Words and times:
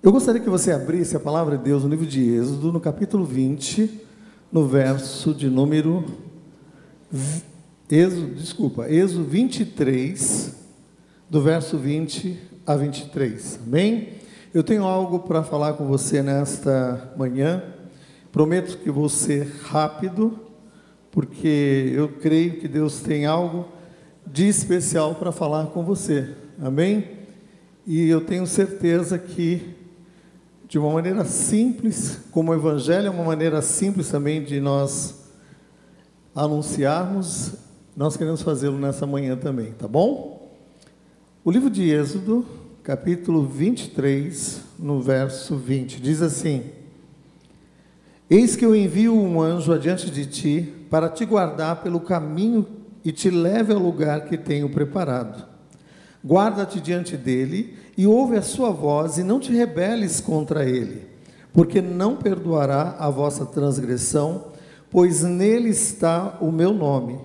Eu 0.00 0.12
gostaria 0.12 0.40
que 0.40 0.48
você 0.48 0.70
abrisse 0.70 1.16
a 1.16 1.20
palavra 1.20 1.58
de 1.58 1.64
Deus 1.64 1.82
no 1.82 1.88
livro 1.88 2.06
de 2.06 2.22
Êxodo, 2.32 2.70
no 2.70 2.78
capítulo 2.78 3.24
20, 3.24 4.00
no 4.52 4.64
verso 4.64 5.34
de 5.34 5.50
número. 5.50 6.04
Êxodo, 7.90 8.32
desculpa, 8.36 8.88
Êxodo 8.88 9.24
23, 9.24 10.54
do 11.28 11.42
verso 11.42 11.76
20 11.76 12.38
a 12.64 12.76
23. 12.76 13.58
Amém? 13.66 14.10
Eu 14.54 14.62
tenho 14.62 14.84
algo 14.84 15.18
para 15.18 15.42
falar 15.42 15.72
com 15.72 15.84
você 15.84 16.22
nesta 16.22 17.12
manhã. 17.16 17.64
Prometo 18.30 18.78
que 18.78 18.92
vou 18.92 19.08
ser 19.08 19.52
rápido, 19.62 20.38
porque 21.10 21.92
eu 21.92 22.08
creio 22.08 22.60
que 22.60 22.68
Deus 22.68 23.00
tem 23.00 23.26
algo 23.26 23.66
de 24.24 24.46
especial 24.46 25.16
para 25.16 25.32
falar 25.32 25.66
com 25.66 25.82
você. 25.82 26.36
Amém? 26.62 27.18
E 27.84 28.08
eu 28.08 28.20
tenho 28.20 28.46
certeza 28.46 29.18
que 29.18 29.77
de 30.68 30.78
uma 30.78 30.92
maneira 30.92 31.24
simples, 31.24 32.20
como 32.30 32.52
o 32.52 32.54
Evangelho 32.54 33.06
é 33.06 33.10
uma 33.10 33.24
maneira 33.24 33.62
simples 33.62 34.10
também 34.10 34.44
de 34.44 34.60
nós 34.60 35.30
anunciarmos, 36.34 37.54
nós 37.96 38.18
queremos 38.18 38.42
fazê-lo 38.42 38.78
nessa 38.78 39.06
manhã 39.06 39.34
também, 39.34 39.72
tá 39.72 39.88
bom? 39.88 40.52
O 41.42 41.50
livro 41.50 41.70
de 41.70 41.90
Êxodo, 41.90 42.44
capítulo 42.82 43.46
23, 43.46 44.60
no 44.78 45.00
verso 45.00 45.56
20, 45.56 46.02
diz 46.02 46.20
assim: 46.20 46.64
Eis 48.28 48.54
que 48.54 48.64
eu 48.64 48.76
envio 48.76 49.14
um 49.14 49.40
anjo 49.40 49.72
adiante 49.72 50.10
de 50.10 50.26
ti 50.26 50.74
para 50.90 51.08
te 51.08 51.24
guardar 51.24 51.82
pelo 51.82 51.98
caminho 51.98 52.66
e 53.02 53.10
te 53.10 53.30
leve 53.30 53.72
ao 53.72 53.78
lugar 53.78 54.26
que 54.26 54.36
tenho 54.36 54.68
preparado. 54.68 55.57
Guarda-te 56.24 56.80
diante 56.80 57.16
dele 57.16 57.74
e 57.96 58.06
ouve 58.06 58.36
a 58.36 58.42
sua 58.42 58.70
voz, 58.70 59.18
e 59.18 59.22
não 59.22 59.40
te 59.40 59.52
rebeles 59.52 60.20
contra 60.20 60.68
ele, 60.68 61.06
porque 61.52 61.80
não 61.80 62.16
perdoará 62.16 62.96
a 62.98 63.08
vossa 63.10 63.46
transgressão, 63.46 64.46
pois 64.90 65.22
nele 65.22 65.68
está 65.70 66.38
o 66.40 66.50
meu 66.50 66.72
nome. 66.72 67.18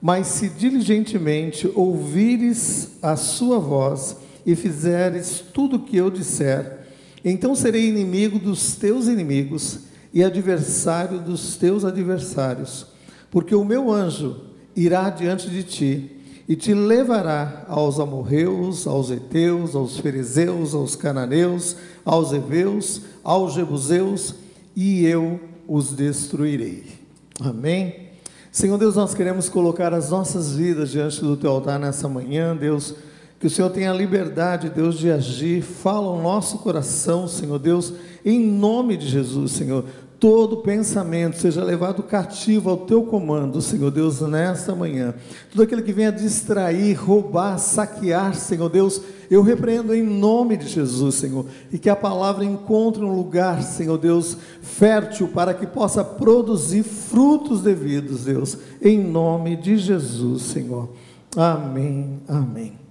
Mas 0.00 0.26
se 0.26 0.48
diligentemente 0.48 1.70
ouvires 1.74 2.98
a 3.02 3.16
sua 3.16 3.58
voz 3.58 4.16
e 4.44 4.54
fizeres 4.54 5.42
tudo 5.52 5.76
o 5.76 5.80
que 5.80 5.96
eu 5.96 6.10
disser, 6.10 6.80
então 7.24 7.54
serei 7.54 7.88
inimigo 7.88 8.38
dos 8.38 8.74
teus 8.74 9.08
inimigos 9.08 9.80
e 10.12 10.22
adversário 10.22 11.18
dos 11.18 11.56
teus 11.56 11.84
adversários, 11.84 12.86
porque 13.30 13.54
o 13.54 13.64
meu 13.64 13.90
anjo 13.90 14.36
irá 14.76 15.08
diante 15.08 15.48
de 15.48 15.62
ti 15.62 16.13
e 16.48 16.54
te 16.54 16.74
levará 16.74 17.64
aos 17.68 17.98
amorreus, 17.98 18.86
aos 18.86 19.10
heteus, 19.10 19.74
aos 19.74 19.98
fariseus, 19.98 20.74
aos 20.74 20.94
cananeus, 20.94 21.76
aos 22.04 22.32
heveus, 22.32 23.00
aos 23.22 23.54
jebuseus, 23.54 24.34
e 24.76 25.06
eu 25.06 25.40
os 25.66 25.92
destruirei. 25.92 26.84
Amém? 27.40 28.10
Senhor 28.52 28.78
Deus, 28.78 28.94
nós 28.94 29.14
queremos 29.14 29.48
colocar 29.48 29.92
as 29.92 30.10
nossas 30.10 30.54
vidas 30.54 30.90
diante 30.90 31.20
do 31.20 31.36
teu 31.36 31.50
altar 31.50 31.78
nessa 31.78 32.08
manhã, 32.08 32.54
Deus, 32.54 32.94
que 33.40 33.46
o 33.48 33.50
Senhor 33.50 33.70
tenha 33.70 33.92
liberdade, 33.92 34.70
Deus, 34.70 34.98
de 34.98 35.10
agir, 35.10 35.62
fala 35.62 36.08
o 36.08 36.22
nosso 36.22 36.58
coração, 36.58 37.26
Senhor 37.26 37.58
Deus, 37.58 37.92
em 38.24 38.38
nome 38.40 38.96
de 38.96 39.08
Jesus, 39.08 39.52
Senhor 39.52 39.84
todo 40.18 40.58
pensamento 40.58 41.38
seja 41.38 41.62
levado 41.62 42.02
cativo 42.02 42.70
ao 42.70 42.78
teu 42.78 43.02
comando, 43.02 43.60
Senhor 43.60 43.90
Deus, 43.90 44.20
nesta 44.20 44.74
manhã. 44.74 45.14
Tudo 45.50 45.62
aquilo 45.62 45.82
que 45.82 45.92
venha 45.92 46.12
distrair, 46.12 46.94
roubar, 46.94 47.58
saquear, 47.58 48.34
Senhor 48.34 48.68
Deus, 48.68 49.00
eu 49.30 49.42
repreendo 49.42 49.94
em 49.94 50.02
nome 50.02 50.56
de 50.56 50.68
Jesus, 50.68 51.16
Senhor, 51.16 51.46
e 51.72 51.78
que 51.78 51.90
a 51.90 51.96
palavra 51.96 52.44
encontre 52.44 53.04
um 53.04 53.14
lugar, 53.14 53.62
Senhor 53.62 53.98
Deus, 53.98 54.36
fértil 54.62 55.28
para 55.28 55.54
que 55.54 55.66
possa 55.66 56.04
produzir 56.04 56.82
frutos 56.82 57.62
devidos, 57.62 58.24
Deus, 58.24 58.58
em 58.80 58.98
nome 58.98 59.56
de 59.56 59.76
Jesus, 59.76 60.42
Senhor. 60.42 60.90
Amém. 61.36 62.20
Amém. 62.28 62.83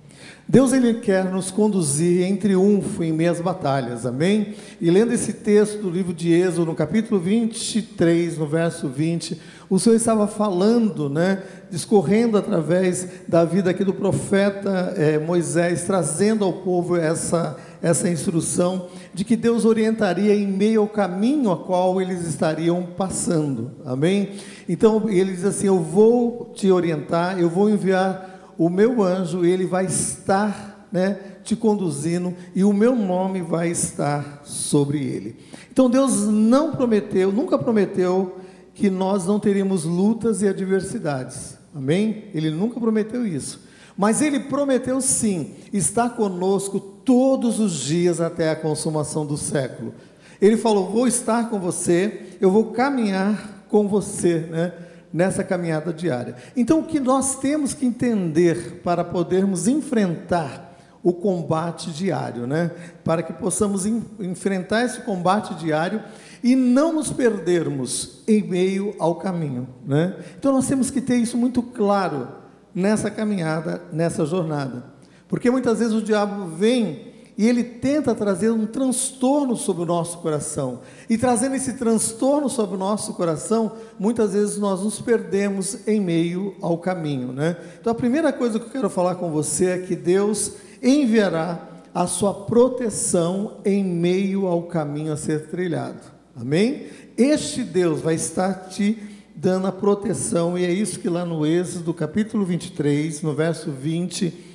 Deus 0.47 0.73
ele 0.73 0.95
quer 0.95 1.23
nos 1.23 1.49
conduzir 1.49 2.23
em 2.23 2.35
triunfo 2.35 3.01
em 3.01 3.13
meias 3.13 3.39
batalhas, 3.39 4.05
amém? 4.05 4.55
E 4.79 4.91
lendo 4.91 5.13
esse 5.13 5.31
texto 5.31 5.81
do 5.81 5.89
livro 5.89 6.13
de 6.13 6.33
Êxodo, 6.33 6.65
no 6.65 6.75
capítulo 6.75 7.19
23, 7.19 8.37
no 8.37 8.45
verso 8.45 8.89
20, 8.89 9.39
o 9.69 9.79
Senhor 9.79 9.95
estava 9.95 10.27
falando, 10.27 11.09
né, 11.09 11.41
discorrendo 11.71 12.37
através 12.37 13.07
da 13.25 13.45
vida 13.45 13.69
aqui 13.69 13.85
do 13.85 13.93
profeta 13.93 14.93
é, 14.97 15.17
Moisés, 15.17 15.83
trazendo 15.83 16.43
ao 16.43 16.51
povo 16.51 16.97
essa, 16.97 17.55
essa 17.81 18.09
instrução 18.09 18.87
de 19.13 19.23
que 19.23 19.37
Deus 19.37 19.63
orientaria 19.63 20.35
em 20.35 20.45
meio 20.45 20.81
ao 20.81 20.89
caminho 20.89 21.51
a 21.53 21.57
qual 21.57 22.01
eles 22.01 22.27
estariam 22.27 22.83
passando, 22.83 23.71
amém? 23.85 24.31
Então 24.67 25.09
ele 25.09 25.31
diz 25.31 25.45
assim: 25.45 25.67
Eu 25.67 25.79
vou 25.79 26.51
te 26.53 26.69
orientar, 26.69 27.39
eu 27.39 27.49
vou 27.49 27.69
enviar 27.69 28.32
o 28.57 28.69
meu 28.69 29.01
anjo, 29.01 29.45
ele 29.45 29.65
vai 29.65 29.85
estar, 29.85 30.87
né, 30.91 31.17
te 31.43 31.55
conduzindo 31.55 32.33
e 32.55 32.63
o 32.63 32.73
meu 32.73 32.95
nome 32.95 33.41
vai 33.41 33.69
estar 33.69 34.41
sobre 34.45 34.99
ele. 34.99 35.35
Então 35.71 35.89
Deus 35.89 36.27
não 36.27 36.71
prometeu, 36.71 37.31
nunca 37.31 37.57
prometeu 37.57 38.37
que 38.73 38.89
nós 38.89 39.25
não 39.25 39.39
teríamos 39.39 39.83
lutas 39.83 40.41
e 40.41 40.47
adversidades. 40.47 41.57
Amém? 41.75 42.25
Ele 42.33 42.49
nunca 42.49 42.79
prometeu 42.79 43.25
isso. 43.25 43.61
Mas 43.97 44.21
ele 44.21 44.39
prometeu 44.39 44.99
sim 45.01 45.53
estar 45.71 46.11
conosco 46.11 46.79
todos 46.79 47.59
os 47.59 47.73
dias 47.73 48.19
até 48.19 48.49
a 48.49 48.55
consumação 48.55 49.25
do 49.25 49.37
século. 49.37 49.93
Ele 50.41 50.57
falou: 50.57 50.89
"Vou 50.89 51.07
estar 51.07 51.49
com 51.49 51.59
você, 51.59 52.37
eu 52.41 52.49
vou 52.49 52.71
caminhar 52.71 53.65
com 53.69 53.87
você", 53.87 54.39
né? 54.39 54.73
Nessa 55.13 55.43
caminhada 55.43 55.93
diária. 55.93 56.35
Então, 56.57 56.79
o 56.79 56.85
que 56.85 56.99
nós 56.99 57.35
temos 57.35 57.73
que 57.73 57.85
entender 57.85 58.81
para 58.83 59.03
podermos 59.03 59.67
enfrentar 59.67 60.71
o 61.03 61.13
combate 61.13 61.91
diário, 61.91 62.47
né? 62.47 62.71
Para 63.03 63.21
que 63.21 63.31
possamos 63.33 63.85
enfrentar 63.85 64.83
esse 64.83 65.01
combate 65.01 65.53
diário 65.53 66.01
e 66.41 66.55
não 66.55 66.93
nos 66.93 67.11
perdermos 67.11 68.23
em 68.27 68.41
meio 68.41 68.95
ao 68.97 69.15
caminho, 69.15 69.67
né? 69.85 70.15
Então, 70.39 70.51
nós 70.51 70.67
temos 70.67 70.89
que 70.89 70.99
ter 70.99 71.17
isso 71.17 71.37
muito 71.37 71.61
claro 71.61 72.29
nessa 72.73 73.11
caminhada, 73.11 73.83
nessa 73.91 74.25
jornada. 74.25 74.91
Porque 75.27 75.51
muitas 75.51 75.79
vezes 75.79 75.93
o 75.93 76.01
diabo 76.01 76.47
vem 76.47 77.12
e 77.37 77.47
ele 77.47 77.63
tenta 77.63 78.13
trazer 78.13 78.51
um 78.51 78.65
transtorno 78.65 79.55
sobre 79.55 79.83
o 79.83 79.85
nosso 79.85 80.19
coração. 80.19 80.81
E 81.09 81.17
trazendo 81.17 81.55
esse 81.55 81.73
transtorno 81.73 82.49
sobre 82.49 82.75
o 82.75 82.79
nosso 82.79 83.13
coração, 83.13 83.73
muitas 83.97 84.33
vezes 84.33 84.57
nós 84.57 84.81
nos 84.81 85.01
perdemos 85.01 85.87
em 85.87 85.99
meio 85.99 86.55
ao 86.61 86.77
caminho, 86.77 87.31
né? 87.31 87.57
Então 87.79 87.91
a 87.91 87.95
primeira 87.95 88.31
coisa 88.31 88.59
que 88.59 88.65
eu 88.65 88.71
quero 88.71 88.89
falar 88.89 89.15
com 89.15 89.31
você 89.31 89.65
é 89.65 89.77
que 89.79 89.95
Deus 89.95 90.53
enviará 90.81 91.69
a 91.93 92.07
sua 92.07 92.33
proteção 92.33 93.57
em 93.63 93.83
meio 93.83 94.47
ao 94.47 94.63
caminho 94.63 95.13
a 95.13 95.17
ser 95.17 95.47
trilhado. 95.47 96.01
Amém? 96.35 96.87
Este 97.15 97.63
Deus 97.63 98.01
vai 98.01 98.15
estar 98.15 98.67
te 98.69 98.97
dando 99.35 99.67
a 99.67 99.71
proteção, 99.71 100.57
e 100.57 100.63
é 100.63 100.71
isso 100.71 100.99
que 100.99 101.09
lá 101.09 101.25
no 101.25 101.45
Êxodo, 101.45 101.93
capítulo 101.93 102.45
23, 102.45 103.21
no 103.21 103.33
verso 103.33 103.71
20, 103.71 104.52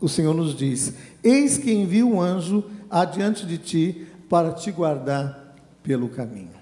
o 0.00 0.08
Senhor 0.08 0.34
nos 0.34 0.54
diz: 0.54 0.94
Eis 1.22 1.58
que 1.58 1.72
envio 1.72 2.08
um 2.08 2.20
anjo 2.20 2.64
adiante 2.90 3.46
de 3.46 3.58
ti 3.58 4.06
para 4.28 4.52
te 4.52 4.70
guardar 4.70 5.54
pelo 5.82 6.08
caminho. 6.08 6.58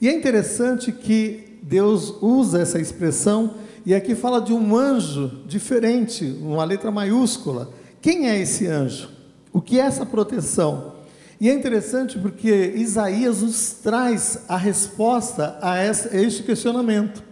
E 0.00 0.08
é 0.08 0.14
interessante 0.14 0.92
que 0.92 1.58
Deus 1.62 2.14
usa 2.20 2.60
essa 2.60 2.78
expressão 2.78 3.54
e 3.84 3.94
aqui 3.94 4.14
fala 4.14 4.40
de 4.40 4.52
um 4.52 4.76
anjo 4.76 5.42
diferente, 5.46 6.24
uma 6.40 6.64
letra 6.64 6.90
maiúscula. 6.90 7.70
Quem 8.00 8.28
é 8.28 8.38
esse 8.38 8.66
anjo? 8.66 9.10
O 9.52 9.60
que 9.60 9.78
é 9.80 9.84
essa 9.84 10.04
proteção? 10.04 10.96
E 11.40 11.48
é 11.48 11.54
interessante 11.54 12.18
porque 12.18 12.72
Isaías 12.76 13.42
nos 13.42 13.72
traz 13.82 14.40
a 14.48 14.56
resposta 14.56 15.58
a, 15.60 15.84
este 15.84 16.42
questionamento. 16.42 17.22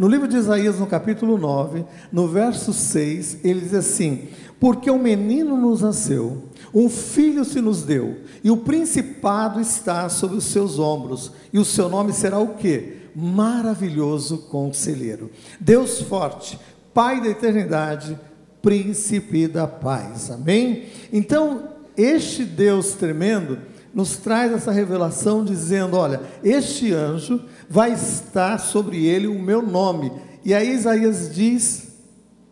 No 0.00 0.08
livro 0.08 0.26
de 0.26 0.38
Isaías, 0.38 0.78
no 0.78 0.86
capítulo 0.86 1.36
9, 1.36 1.84
no 2.10 2.26
verso 2.26 2.72
6, 2.72 3.44
ele 3.44 3.60
diz 3.60 3.74
assim: 3.74 4.28
Porque 4.58 4.90
um 4.90 4.98
menino 4.98 5.58
nos 5.58 5.82
nasceu, 5.82 6.44
um 6.72 6.88
filho 6.88 7.44
se 7.44 7.60
nos 7.60 7.82
deu, 7.82 8.16
e 8.42 8.50
o 8.50 8.56
principado 8.56 9.60
está 9.60 10.08
sobre 10.08 10.38
os 10.38 10.44
seus 10.44 10.78
ombros, 10.78 11.32
e 11.52 11.58
o 11.58 11.66
seu 11.66 11.90
nome 11.90 12.14
será 12.14 12.38
o 12.38 12.54
quê? 12.54 12.96
Maravilhoso 13.14 14.38
conselheiro, 14.48 15.30
Deus 15.60 16.00
forte, 16.00 16.58
Pai 16.94 17.20
da 17.20 17.28
eternidade, 17.28 18.18
príncipe 18.62 19.46
da 19.46 19.66
paz. 19.66 20.30
Amém? 20.30 20.86
Então, 21.12 21.74
este 21.94 22.42
Deus 22.42 22.94
tremendo 22.94 23.58
nos 23.92 24.16
traz 24.16 24.52
essa 24.52 24.72
revelação 24.72 25.44
dizendo: 25.44 25.96
olha, 25.96 26.20
este 26.42 26.92
anjo 26.92 27.42
vai 27.70 27.92
estar 27.92 28.58
sobre 28.58 29.06
ele 29.06 29.28
o 29.28 29.40
meu 29.40 29.62
nome. 29.62 30.10
E 30.44 30.52
aí 30.52 30.72
Isaías 30.72 31.32
diz 31.32 31.92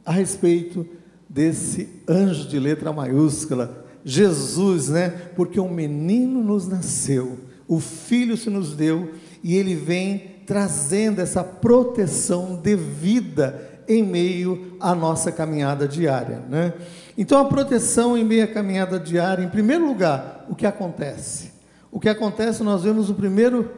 a 0.07 0.13
respeito 0.13 0.87
desse 1.29 1.89
anjo 2.09 2.47
de 2.47 2.61
letra 2.61 2.93
maiúscula, 2.93 3.85
Jesus, 4.05 4.89
né? 4.89 5.11
Porque 5.35 5.59
um 5.59 5.69
menino 5.69 6.41
nos 6.43 6.69
nasceu, 6.69 7.41
o 7.67 7.81
filho 7.81 8.37
se 8.37 8.49
nos 8.49 8.75
deu 8.75 9.11
e 9.43 9.57
ele 9.57 9.75
vem 9.75 10.37
trazendo 10.47 11.21
essa 11.21 11.43
proteção 11.43 12.55
devida 12.55 13.83
em 13.89 14.03
meio 14.03 14.77
à 14.79 14.95
nossa 14.95 15.33
caminhada 15.33 15.89
diária, 15.89 16.45
né? 16.49 16.73
Então 17.17 17.41
a 17.41 17.45
proteção 17.45 18.17
em 18.17 18.25
meio 18.25 18.45
à 18.45 18.47
caminhada 18.47 19.01
diária, 19.01 19.43
em 19.43 19.49
primeiro 19.49 19.85
lugar, 19.85 20.47
o 20.49 20.55
que 20.55 20.65
acontece? 20.65 21.51
O 21.91 21.99
que 21.99 22.09
acontece 22.09 22.63
nós 22.63 22.85
vemos 22.85 23.09
no 23.09 23.15
primeiro 23.17 23.69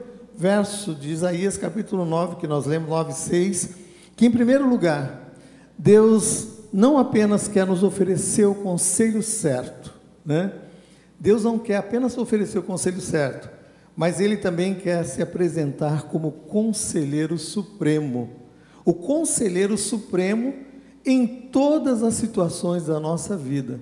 verso 0.41 0.95
de 0.95 1.11
Isaías 1.11 1.59
capítulo 1.59 2.07
9, 2.07 2.37
que 2.37 2.47
nós 2.47 2.65
lemos 2.65 2.89
9, 2.89 3.13
6, 3.13 3.75
que 4.17 4.25
em 4.25 4.31
primeiro 4.31 4.67
lugar, 4.67 5.35
Deus 5.77 6.49
não 6.73 6.97
apenas 6.97 7.47
quer 7.47 7.67
nos 7.67 7.83
oferecer 7.83 8.47
o 8.47 8.55
conselho 8.55 9.23
certo, 9.23 9.93
né? 10.25 10.51
Deus 11.19 11.45
não 11.45 11.59
quer 11.59 11.77
apenas 11.77 12.17
oferecer 12.17 12.59
o 12.59 12.63
conselho 12.63 13.03
certo, 13.03 13.51
mas 13.95 14.19
Ele 14.19 14.35
também 14.35 14.75
quer 14.75 15.05
se 15.05 15.21
apresentar 15.21 16.05
como 16.05 16.33
conselheiro 16.33 17.37
supremo. 17.37 18.31
O 18.83 18.95
conselheiro 18.95 19.77
supremo 19.77 20.55
em 21.05 21.27
todas 21.27 22.03
as 22.03 22.15
situações 22.15 22.87
da 22.87 22.99
nossa 22.99 23.37
vida. 23.37 23.79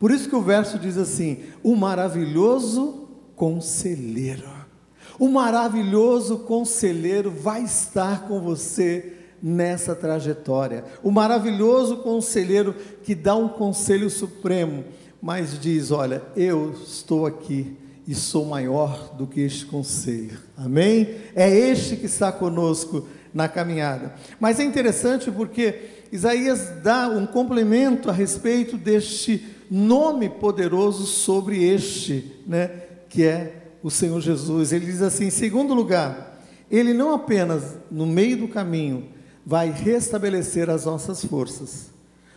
Por 0.00 0.10
isso 0.10 0.28
que 0.28 0.34
o 0.34 0.42
verso 0.42 0.80
diz 0.80 0.98
assim: 0.98 1.44
o 1.62 1.76
maravilhoso 1.76 3.06
conselheiro. 3.36 4.61
O 5.18 5.28
maravilhoso 5.28 6.38
conselheiro 6.40 7.30
vai 7.30 7.62
estar 7.62 8.26
com 8.26 8.40
você 8.40 9.12
nessa 9.42 9.94
trajetória. 9.94 10.84
O 11.02 11.10
maravilhoso 11.10 11.98
conselheiro 11.98 12.74
que 13.02 13.14
dá 13.14 13.34
um 13.34 13.48
conselho 13.48 14.08
supremo, 14.08 14.84
mas 15.20 15.58
diz: 15.58 15.90
Olha, 15.90 16.22
eu 16.36 16.72
estou 16.72 17.26
aqui 17.26 17.76
e 18.06 18.14
sou 18.14 18.44
maior 18.44 19.14
do 19.16 19.26
que 19.26 19.40
este 19.40 19.66
conselho. 19.66 20.38
Amém? 20.56 21.16
É 21.34 21.48
este 21.48 21.96
que 21.96 22.06
está 22.06 22.32
conosco 22.32 23.06
na 23.32 23.48
caminhada. 23.48 24.14
Mas 24.38 24.60
é 24.60 24.64
interessante 24.64 25.30
porque 25.30 26.02
Isaías 26.10 26.70
dá 26.82 27.08
um 27.08 27.26
complemento 27.26 28.10
a 28.10 28.12
respeito 28.12 28.76
deste 28.76 29.44
nome 29.70 30.28
poderoso 30.28 31.06
sobre 31.06 31.64
este, 31.64 32.30
né, 32.46 32.70
que 33.08 33.24
é 33.24 33.61
o 33.82 33.90
Senhor 33.90 34.20
Jesus. 34.20 34.72
Ele 34.72 34.86
diz 34.86 35.02
assim: 35.02 35.26
em 35.26 35.30
segundo 35.30 35.74
lugar, 35.74 36.40
ele 36.70 36.94
não 36.94 37.12
apenas 37.12 37.76
no 37.90 38.06
meio 38.06 38.36
do 38.36 38.48
caminho 38.48 39.08
vai 39.44 39.70
restabelecer 39.70 40.70
as 40.70 40.84
nossas 40.84 41.24
forças, 41.24 41.90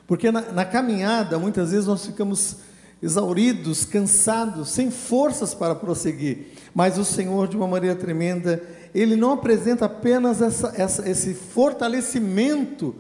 porque 0.08 0.32
na, 0.32 0.42
na 0.52 0.66
caminhada 0.66 1.38
muitas 1.38 1.72
vezes 1.72 1.86
nós 1.86 2.06
ficamos 2.06 2.58
exauridos, 3.02 3.86
cansados, 3.86 4.70
sem 4.70 4.90
forças 4.90 5.54
para 5.54 5.76
prosseguir, 5.76 6.48
mas 6.74 6.98
o 6.98 7.06
Senhor, 7.06 7.48
de 7.48 7.56
uma 7.56 7.68
maneira 7.68 7.96
tremenda, 7.96 8.64
ele 8.96 9.16
não 9.16 9.34
apresenta 9.34 9.86
apenas 9.86 10.42
essa, 10.42 10.74
essa, 10.76 11.08
esse 11.08 11.34
fortalecimento 11.34 12.96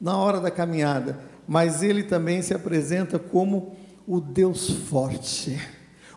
na 0.00 0.16
hora 0.16 0.40
da 0.40 0.50
caminhada, 0.50 1.20
mas 1.48 1.82
ele 1.82 2.02
também 2.02 2.42
se 2.42 2.52
apresenta 2.52 3.18
como 3.18 3.74
o 4.06 4.20
Deus 4.20 4.68
forte 4.68 5.58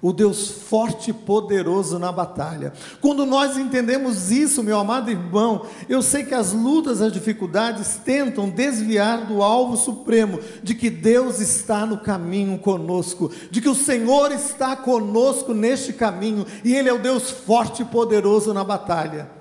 o 0.03 0.11
Deus 0.11 0.50
forte 0.50 1.11
e 1.11 1.13
poderoso 1.13 1.97
na 1.97 2.11
batalha. 2.11 2.73
Quando 3.00 3.25
nós 3.25 3.57
entendemos 3.57 4.31
isso, 4.31 4.61
meu 4.61 4.77
amado 4.77 5.09
irmão, 5.09 5.65
eu 5.88 6.01
sei 6.01 6.25
que 6.25 6.33
as 6.33 6.51
lutas, 6.51 7.01
as 7.01 7.13
dificuldades 7.13 8.01
tentam 8.03 8.50
desviar 8.50 9.25
do 9.25 9.41
alvo 9.41 9.77
supremo, 9.77 10.41
de 10.61 10.75
que 10.75 10.89
Deus 10.89 11.39
está 11.39 11.85
no 11.85 12.00
caminho 12.00 12.59
conosco, 12.59 13.31
de 13.50 13.61
que 13.61 13.69
o 13.69 13.73
Senhor 13.73 14.33
está 14.33 14.75
conosco 14.75 15.53
neste 15.53 15.94
caminho, 15.94 16.45
e 16.65 16.75
Ele 16.75 16.89
é 16.89 16.94
o 16.94 17.01
Deus 17.01 17.31
forte 17.31 17.83
e 17.83 17.85
poderoso 17.85 18.53
na 18.53 18.65
batalha. 18.65 19.31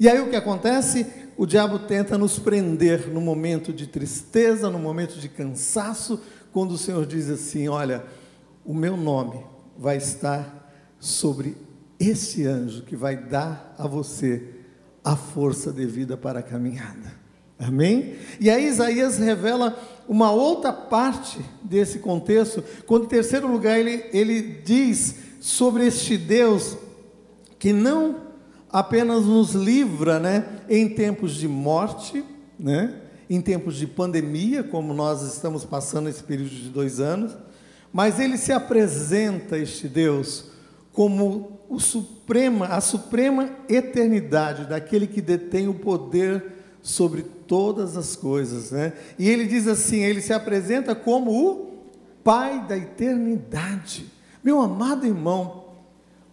E 0.00 0.08
aí 0.08 0.20
o 0.20 0.28
que 0.28 0.34
acontece? 0.34 1.06
O 1.36 1.46
diabo 1.46 1.78
tenta 1.78 2.18
nos 2.18 2.36
prender 2.36 3.06
no 3.08 3.20
momento 3.20 3.72
de 3.72 3.86
tristeza, 3.86 4.68
no 4.68 4.78
momento 4.80 5.20
de 5.20 5.28
cansaço, 5.28 6.20
quando 6.52 6.72
o 6.72 6.78
Senhor 6.78 7.06
diz 7.06 7.30
assim: 7.30 7.68
Olha, 7.68 8.04
o 8.64 8.74
meu 8.74 8.96
nome 8.96 9.40
vai 9.80 9.96
estar 9.96 10.70
sobre 10.98 11.56
esse 11.98 12.46
anjo 12.46 12.82
que 12.82 12.94
vai 12.94 13.16
dar 13.16 13.74
a 13.78 13.88
você 13.88 14.42
a 15.02 15.16
força 15.16 15.72
devida 15.72 16.18
para 16.18 16.40
a 16.40 16.42
caminhada. 16.42 17.18
Amém? 17.58 18.14
E 18.38 18.50
aí 18.50 18.66
Isaías 18.66 19.16
revela 19.16 19.78
uma 20.06 20.30
outra 20.30 20.70
parte 20.70 21.40
desse 21.62 21.98
contexto, 21.98 22.62
quando 22.86 23.04
em 23.04 23.08
terceiro 23.08 23.50
lugar 23.50 23.78
ele, 23.78 24.04
ele 24.12 24.42
diz 24.62 25.14
sobre 25.40 25.86
este 25.86 26.18
Deus 26.18 26.76
que 27.58 27.72
não 27.72 28.16
apenas 28.70 29.24
nos 29.24 29.52
livra 29.52 30.18
né, 30.18 30.46
em 30.68 30.90
tempos 30.90 31.34
de 31.34 31.48
morte, 31.48 32.22
né, 32.58 33.00
em 33.30 33.40
tempos 33.40 33.76
de 33.76 33.86
pandemia, 33.86 34.62
como 34.62 34.92
nós 34.92 35.22
estamos 35.22 35.64
passando 35.64 36.10
esse 36.10 36.22
período 36.22 36.50
de 36.50 36.68
dois 36.68 37.00
anos, 37.00 37.34
mas 37.92 38.20
ele 38.20 38.36
se 38.36 38.52
apresenta, 38.52 39.58
este 39.58 39.88
Deus, 39.88 40.50
como 40.92 41.60
o 41.68 41.78
suprema, 41.78 42.66
a 42.66 42.80
suprema 42.80 43.50
eternidade 43.68 44.66
daquele 44.66 45.06
que 45.06 45.20
detém 45.20 45.68
o 45.68 45.74
poder 45.74 46.52
sobre 46.82 47.22
todas 47.22 47.96
as 47.96 48.16
coisas, 48.16 48.70
né? 48.70 48.92
E 49.18 49.28
ele 49.28 49.46
diz 49.46 49.66
assim, 49.66 50.02
ele 50.02 50.20
se 50.20 50.32
apresenta 50.32 50.94
como 50.94 51.30
o 51.30 51.70
Pai 52.22 52.66
da 52.66 52.76
eternidade. 52.76 54.06
Meu 54.44 54.60
amado 54.60 55.06
irmão, 55.06 55.64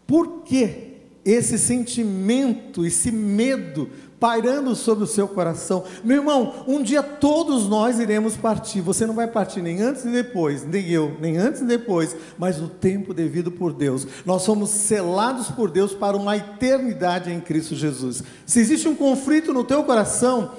por 0.06 0.44
que 0.44 0.95
esse 1.24 1.57
sentimento, 1.57 2.86
esse 2.86 3.12
medo 3.12 3.89
pairando 4.19 4.75
sobre 4.75 5.03
o 5.03 5.07
seu 5.07 5.27
coração. 5.27 5.83
Meu 6.03 6.17
irmão, 6.17 6.65
um 6.67 6.81
dia 6.81 7.03
todos 7.03 7.67
nós 7.67 7.99
iremos 7.99 8.35
partir. 8.35 8.81
Você 8.81 9.05
não 9.05 9.13
vai 9.13 9.27
partir 9.27 9.61
nem 9.61 9.81
antes 9.81 10.03
nem 10.03 10.13
depois, 10.13 10.65
nem 10.65 10.89
eu, 10.89 11.15
nem 11.19 11.37
antes 11.37 11.61
nem 11.61 11.77
depois, 11.77 12.15
mas 12.37 12.57
no 12.57 12.67
tempo 12.67 13.13
devido 13.13 13.51
por 13.51 13.73
Deus. 13.73 14.07
Nós 14.25 14.41
somos 14.41 14.69
selados 14.69 15.51
por 15.51 15.69
Deus 15.69 15.93
para 15.93 16.17
uma 16.17 16.35
eternidade 16.35 17.31
em 17.31 17.39
Cristo 17.39 17.75
Jesus. 17.75 18.23
Se 18.45 18.59
existe 18.59 18.87
um 18.87 18.95
conflito 18.95 19.53
no 19.53 19.63
teu 19.63 19.83
coração, 19.83 20.51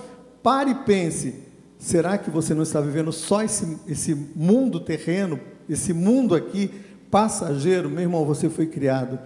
pare 0.43 0.71
e 0.71 0.75
pense: 0.75 1.35
será 1.79 2.17
que 2.17 2.31
você 2.31 2.55
não 2.55 2.63
está 2.63 2.81
vivendo 2.81 3.13
só 3.13 3.43
esse, 3.43 3.77
esse 3.89 4.15
mundo 4.15 4.79
terreno, 4.79 5.41
esse 5.69 5.93
mundo 5.93 6.35
aqui 6.35 6.71
passageiro? 7.11 7.91
Meu 7.91 8.03
irmão, 8.03 8.25
você 8.25 8.49
foi 8.49 8.67
criado 8.67 9.19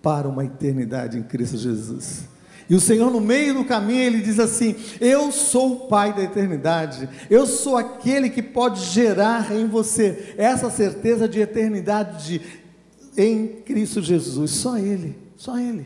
para 0.00 0.28
uma 0.28 0.44
eternidade 0.44 1.18
em 1.18 1.22
Cristo 1.22 1.56
Jesus. 1.56 2.30
E 2.70 2.74
o 2.76 2.80
Senhor, 2.80 3.10
no 3.10 3.20
meio 3.20 3.54
do 3.54 3.64
caminho, 3.64 4.00
ele 4.00 4.22
diz 4.22 4.38
assim: 4.38 4.76
Eu 5.00 5.32
sou 5.32 5.72
o 5.72 5.88
Pai 5.88 6.14
da 6.14 6.22
eternidade, 6.22 7.08
eu 7.28 7.44
sou 7.44 7.76
aquele 7.76 8.30
que 8.30 8.40
pode 8.40 8.80
gerar 8.84 9.50
em 9.52 9.66
você 9.66 10.34
essa 10.38 10.70
certeza 10.70 11.28
de 11.28 11.40
eternidade 11.40 12.40
em 13.16 13.48
Cristo 13.48 14.00
Jesus. 14.00 14.52
Só 14.52 14.78
Ele, 14.78 15.18
só 15.34 15.58
Ele. 15.58 15.84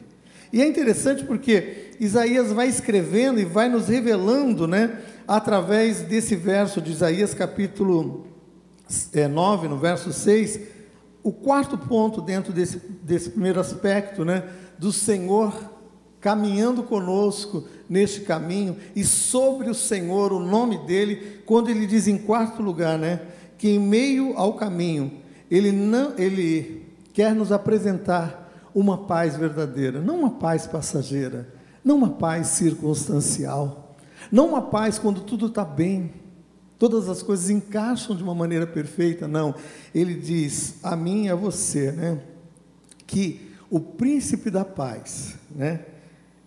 E 0.53 0.61
é 0.61 0.69
interessante 0.69 1.25
porque 1.25 1.95
Isaías 1.99 2.53
vai 2.53 2.69
escrevendo 2.69 3.41
e 3.41 3.47
vai 3.47 3.71
nos 3.71 3.89
revelando, 3.89 4.69
né, 4.69 4.99
através 5.27 6.03
desse 6.03 6.37
verso 6.37 6.83
de 6.83 6.93
Isaías 6.93 7.33
capítulo 7.33 8.27
é, 9.15 9.27
9, 9.27 9.69
no 9.69 9.79
verso 9.79 10.13
6, 10.13 10.61
o 11.23 11.33
quarto 11.33 11.79
ponto 11.79 12.21
dentro 12.21 12.53
desse, 12.53 12.79
desse 13.03 13.31
primeiro 13.31 13.59
aspecto, 13.59 14.23
né, 14.23 14.45
do 14.79 14.93
Senhor 14.93 15.74
caminhando 16.25 16.83
conosco 16.83 17.65
neste 17.87 18.23
caminho, 18.23 18.79
e 18.97 19.05
sobre 19.05 19.69
o 19.69 19.75
Senhor, 19.75 20.33
o 20.33 20.41
nome 20.41 20.79
dele, 20.87 21.43
quando 21.45 21.69
ele 21.69 21.87
diz 21.87 22.09
em 22.09 22.17
quarto 22.17 22.63
lugar, 22.63 22.99
né, 22.99 23.21
que 23.59 23.69
em 23.69 23.79
meio 23.79 24.33
ao 24.35 24.55
caminho, 24.55 25.13
ele 25.51 25.71
não, 25.71 26.15
ele 26.17 26.87
quer 27.13 27.35
nos 27.35 27.53
apresentar 27.53 28.51
uma 28.75 28.97
paz 28.97 29.37
verdadeira, 29.37 30.01
não 30.01 30.21
uma 30.21 30.31
paz 30.31 30.67
passageira, 30.67 31.47
não 31.85 31.97
uma 31.97 32.09
paz 32.09 32.47
circunstancial, 32.47 33.95
não 34.33 34.49
uma 34.49 34.63
paz 34.63 34.99
quando 34.99 35.21
tudo 35.21 35.49
está 35.49 35.63
bem, 35.63 36.11
todas 36.79 37.07
as 37.07 37.23
coisas 37.23 37.51
encaixam 37.51 38.17
de 38.17 38.23
uma 38.23 38.35
maneira 38.35 38.67
perfeita, 38.67 39.29
não. 39.29 39.55
Ele 39.95 40.15
diz 40.15 40.77
a 40.83 40.97
mim 40.97 41.27
e 41.27 41.29
a 41.29 41.35
você, 41.35 41.93
né, 41.93 42.19
que 43.07 43.53
o 43.69 43.79
príncipe 43.79 44.49
da 44.49 44.65
paz, 44.65 45.35
né, 45.55 45.81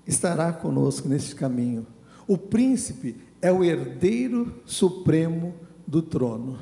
estará 0.07 0.53
conosco 0.53 1.07
neste 1.07 1.35
caminho. 1.35 1.85
O 2.27 2.37
príncipe 2.37 3.15
é 3.41 3.51
o 3.51 3.63
herdeiro 3.63 4.61
supremo 4.65 5.53
do 5.85 6.01
trono. 6.01 6.59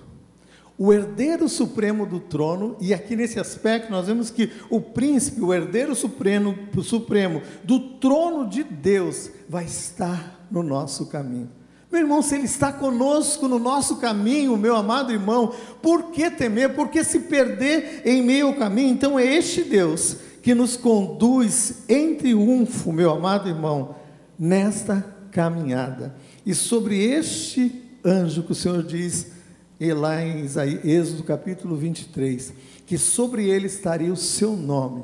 O 0.78 0.92
herdeiro 0.92 1.48
supremo 1.48 2.06
do 2.06 2.20
trono, 2.20 2.76
e 2.82 2.94
aqui 2.94 3.16
nesse 3.16 3.40
aspecto 3.40 3.90
nós 3.90 4.08
vemos 4.08 4.30
que 4.30 4.52
o 4.70 4.82
príncipe, 4.82 5.42
o 5.42 5.54
herdeiro 5.54 5.96
supremo, 5.96 6.54
supremo 6.84 7.42
do 7.64 7.80
trono 7.80 8.50
de 8.50 8.62
Deus, 8.64 9.32
vai 9.48 9.64
estar 9.64 10.46
no 10.52 10.62
nosso 10.62 11.06
caminho. 11.06 11.50
Meu 11.90 12.02
irmão, 12.02 12.22
se 12.22 12.36
Ele 12.36 12.44
está 12.44 12.74
conosco 12.74 13.48
no 13.48 13.58
nosso 13.58 13.98
caminho, 13.98 14.58
meu 14.58 14.76
amado 14.76 15.14
irmão, 15.14 15.54
por 15.82 16.12
que 16.12 16.30
temer? 16.30 16.76
Por 16.76 16.90
que 16.90 17.06
se 17.06 17.22
perder 17.22 18.02
em 18.04 18.22
meio 18.22 18.48
ao 18.48 18.56
caminho? 18.56 18.90
Então 18.90 19.18
é 19.18 19.26
este 19.26 19.64
Deus 19.64 20.18
que 20.46 20.54
nos 20.54 20.78
conduz 20.78 21.86
em 21.90 22.14
triunfo, 22.14 22.94
meu 22.94 23.10
amado 23.10 23.50
irmão, 23.50 23.96
nesta 24.38 25.02
caminhada. 25.32 26.16
E 26.46 26.54
sobre 26.54 27.04
este 27.04 27.82
anjo 28.06 28.44
que 28.44 28.52
o 28.52 28.56
Senhor 28.56 28.84
diz, 28.84 29.32
e 29.80 29.92
lá 29.92 30.24
em 30.24 30.46
Êxodo 30.84 31.24
capítulo 31.24 31.76
23, 31.76 32.54
que 32.86 32.96
sobre 32.96 33.50
ele 33.50 33.66
estaria 33.66 34.14
o 34.14 34.16
seu 34.16 34.56
nome, 34.56 35.04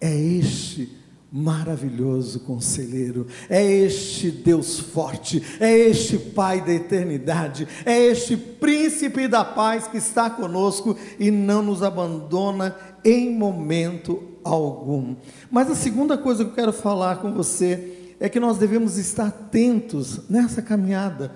é 0.00 0.18
este 0.18 0.90
maravilhoso 1.30 2.40
conselheiro, 2.40 3.26
é 3.48 3.62
este 3.64 4.30
Deus 4.30 4.78
forte, 4.78 5.42
é 5.60 5.70
este 5.72 6.18
Pai 6.18 6.64
da 6.64 6.72
eternidade, 6.72 7.68
é 7.84 8.06
este 8.06 8.36
príncipe 8.36 9.28
da 9.28 9.44
paz 9.44 9.86
que 9.86 9.98
está 9.98 10.30
conosco 10.30 10.96
e 11.18 11.30
não 11.30 11.62
nos 11.62 11.82
abandona 11.82 12.74
em 13.04 13.34
momento 13.34 14.22
algum. 14.42 15.14
Mas 15.50 15.70
a 15.70 15.74
segunda 15.74 16.16
coisa 16.16 16.44
que 16.44 16.50
eu 16.50 16.54
quero 16.54 16.72
falar 16.72 17.18
com 17.18 17.32
você 17.32 18.14
é 18.18 18.28
que 18.28 18.40
nós 18.40 18.56
devemos 18.56 18.96
estar 18.96 19.28
atentos 19.28 20.28
nessa 20.28 20.62
caminhada 20.62 21.34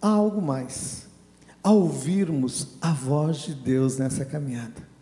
a 0.00 0.08
algo 0.08 0.40
mais, 0.40 1.06
a 1.62 1.70
ouvirmos 1.70 2.68
a 2.80 2.92
voz 2.92 3.38
de 3.38 3.54
Deus 3.54 3.98
nessa 3.98 4.24
caminhada 4.24 4.93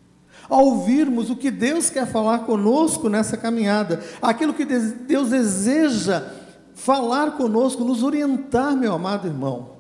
a 0.53 0.61
ouvirmos 0.61 1.31
o 1.31 1.37
que 1.37 1.51
Deus 1.51 1.89
quer 1.89 2.07
falar 2.07 2.41
conosco 2.41 3.09
nessa 3.09 3.39
caminhada, 3.39 4.03
aquilo 4.21 4.53
que 4.53 4.67
Deus 4.67 5.31
deseja 5.31 6.31
falar 6.75 7.39
conosco, 7.39 7.83
nos 7.83 8.03
orientar, 8.03 8.77
meu 8.77 8.93
amado 8.93 9.27
irmão. 9.27 9.71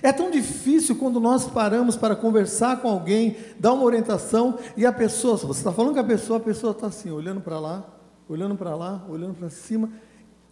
É 0.00 0.12
tão 0.12 0.30
difícil 0.30 0.94
quando 0.94 1.18
nós 1.18 1.48
paramos 1.48 1.96
para 1.96 2.14
conversar 2.14 2.80
com 2.80 2.88
alguém, 2.88 3.36
dar 3.58 3.72
uma 3.72 3.82
orientação 3.82 4.58
e 4.76 4.86
a 4.86 4.92
pessoa, 4.92 5.36
você 5.36 5.58
está 5.58 5.72
falando 5.72 5.94
com 5.94 6.00
a 6.00 6.04
pessoa, 6.04 6.38
a 6.38 6.42
pessoa 6.42 6.70
está 6.70 6.86
assim, 6.86 7.10
olhando 7.10 7.40
para 7.40 7.58
lá, 7.58 7.84
olhando 8.28 8.54
para 8.54 8.76
lá, 8.76 9.04
olhando 9.08 9.34
para 9.34 9.50
cima. 9.50 9.90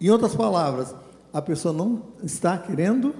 Em 0.00 0.10
outras 0.10 0.34
palavras, 0.34 0.96
a 1.32 1.40
pessoa 1.40 1.72
não 1.72 2.02
está 2.24 2.58
querendo 2.58 3.14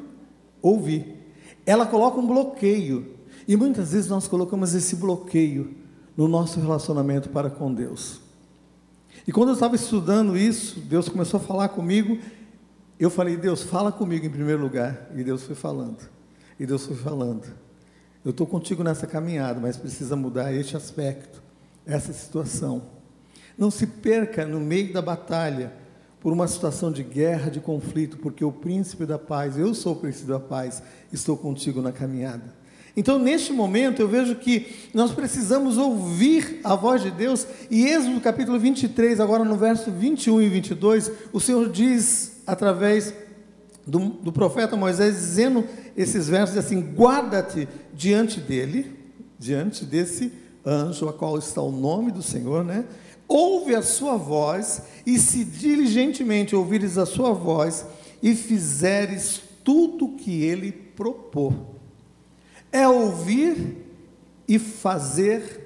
ouvir. 0.61 1.33
Ela 1.65 1.87
coloca 1.87 2.19
um 2.19 2.27
bloqueio. 2.27 3.21
E 3.47 3.57
muitas 3.57 3.93
vezes 3.93 4.11
nós 4.11 4.27
colocamos 4.27 4.75
esse 4.75 4.97
bloqueio 4.97 5.80
no 6.21 6.29
nosso 6.29 6.61
relacionamento 6.61 7.31
para 7.31 7.49
com 7.49 7.73
Deus. 7.73 8.21
E 9.27 9.33
quando 9.33 9.49
eu 9.49 9.55
estava 9.55 9.75
estudando 9.75 10.37
isso, 10.37 10.79
Deus 10.81 11.09
começou 11.09 11.41
a 11.41 11.43
falar 11.43 11.71
comigo. 11.71 12.19
Eu 12.99 13.09
falei, 13.09 13.39
Deus, 13.39 13.63
fala 13.63 13.91
comigo 13.91 14.27
em 14.27 14.29
primeiro 14.29 14.61
lugar. 14.61 15.09
E 15.17 15.25
Deus 15.25 15.45
foi 15.45 15.55
falando. 15.55 16.07
E 16.59 16.67
Deus 16.67 16.85
foi 16.85 16.95
falando. 16.95 17.47
Eu 18.23 18.33
estou 18.33 18.47
contigo 18.47 18.85
nessa 18.85 19.07
caminhada, 19.07 19.59
mas 19.61 19.79
precisa 19.79 20.15
mudar 20.15 20.53
este 20.53 20.77
aspecto, 20.77 21.43
essa 21.87 22.13
situação. 22.13 22.83
Não 23.57 23.71
se 23.71 23.87
perca 23.87 24.45
no 24.45 24.61
meio 24.61 24.93
da 24.93 25.01
batalha 25.01 25.73
por 26.21 26.35
uma 26.35 26.47
situação 26.47 26.93
de 26.93 27.03
guerra, 27.03 27.51
de 27.51 27.61
conflito, 27.61 28.19
porque 28.19 28.45
o 28.45 28.53
príncipe 28.53 29.07
da 29.07 29.19
paz, 29.19 29.57
eu 29.57 29.73
sou 29.73 29.95
o 29.95 29.97
príncipe 29.97 30.29
da 30.29 30.39
paz, 30.39 30.83
estou 31.11 31.35
contigo 31.35 31.81
na 31.81 31.93
caminhada. 31.93 32.60
Então, 32.97 33.19
neste 33.19 33.53
momento, 33.53 34.03
eu 34.03 34.09
vejo 34.09 34.35
que 34.35 34.67
nós 34.93 35.13
precisamos 35.13 35.79
ouvir 35.79 36.61
a 36.65 36.75
voz 36.75 37.03
de 37.03 37.11
Deus, 37.11 37.47
e 37.71 37.87
Êxodo 37.87 38.21
capítulo 38.21 38.59
23, 38.59 39.21
agora 39.21 39.45
no 39.45 39.57
verso 39.57 39.91
21 39.91 40.43
e 40.43 40.49
22, 40.49 41.11
o 41.33 41.41
Senhor 41.41 41.69
diz, 41.71 42.43
através 42.47 43.15
do, 43.87 43.99
do 43.99 44.33
profeta 44.33 44.77
Moisés, 44.77 45.15
dizendo 45.15 45.65
esses 45.97 46.29
versos 46.29 46.57
assim: 46.57 46.81
guarda-te 46.81 47.69
diante 47.95 48.41
dele, 48.41 48.93
diante 49.39 49.85
desse 49.85 50.33
anjo, 50.67 51.09
a 51.09 51.13
qual 51.13 51.39
está 51.39 51.63
o 51.63 51.71
nome 51.71 52.11
do 52.11 52.23
Senhor, 52.23 52.65
né? 52.65 52.85
Ouve 53.29 53.77
a 53.77 53.83
sua 53.83 54.17
voz, 54.17 54.83
e 55.07 55.17
se 55.17 55.45
diligentemente 55.45 56.57
ouvires 56.57 56.99
a 56.99 57.07
sua 57.07 57.33
voz, 57.33 57.87
e 58.21 58.35
fizeres 58.35 59.41
tudo 59.63 60.07
o 60.07 60.17
que 60.17 60.43
ele 60.43 60.73
propôs 60.73 61.55
é 62.73 62.87
ouvir 62.87 63.87
e 64.47 64.59
fazer 64.59 65.61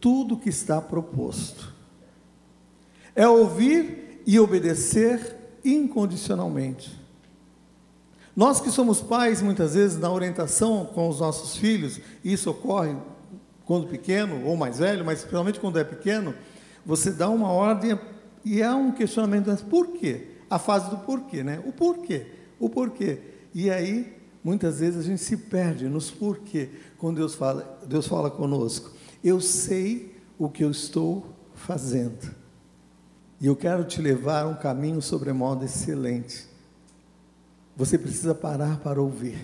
tudo 0.00 0.36
que 0.36 0.48
está 0.48 0.80
proposto. 0.80 1.74
É 3.14 3.26
ouvir 3.26 4.22
e 4.26 4.38
obedecer 4.38 5.36
incondicionalmente. 5.64 6.94
Nós 8.34 8.60
que 8.60 8.70
somos 8.70 9.00
pais, 9.00 9.40
muitas 9.40 9.74
vezes, 9.74 9.98
na 9.98 10.12
orientação 10.12 10.84
com 10.84 11.08
os 11.08 11.20
nossos 11.20 11.56
filhos, 11.56 12.00
isso 12.22 12.50
ocorre 12.50 12.94
quando 13.64 13.88
pequeno 13.88 14.44
ou 14.44 14.56
mais 14.56 14.78
velho, 14.78 15.04
mas 15.04 15.20
principalmente 15.20 15.58
quando 15.58 15.78
é 15.78 15.84
pequeno, 15.84 16.34
você 16.84 17.10
dá 17.10 17.28
uma 17.28 17.50
ordem 17.50 17.98
e 18.44 18.62
há 18.62 18.76
um 18.76 18.92
questionamento, 18.92 19.64
por 19.64 19.88
quê? 19.88 20.28
A 20.48 20.58
fase 20.58 20.88
do 20.90 20.98
porquê, 20.98 21.42
né? 21.42 21.60
O 21.64 21.72
porquê, 21.72 22.26
o 22.60 22.68
porquê. 22.68 23.18
E 23.54 23.70
aí 23.70 24.15
Muitas 24.46 24.78
vezes 24.78 25.00
a 25.00 25.02
gente 25.02 25.20
se 25.20 25.36
perde 25.36 25.88
nos 25.88 26.08
porquê 26.08 26.68
quando 26.98 27.16
Deus 27.16 27.34
fala, 27.34 27.80
Deus 27.84 28.06
fala 28.06 28.30
conosco. 28.30 28.92
Eu 29.24 29.40
sei 29.40 30.14
o 30.38 30.48
que 30.48 30.62
eu 30.62 30.70
estou 30.70 31.26
fazendo. 31.52 32.32
E 33.40 33.46
eu 33.48 33.56
quero 33.56 33.82
te 33.82 34.00
levar 34.00 34.44
a 34.44 34.46
um 34.46 34.54
caminho 34.54 35.02
sobremodo 35.02 35.64
excelente. 35.64 36.46
Você 37.76 37.98
precisa 37.98 38.36
parar 38.36 38.78
para 38.78 39.02
ouvir 39.02 39.36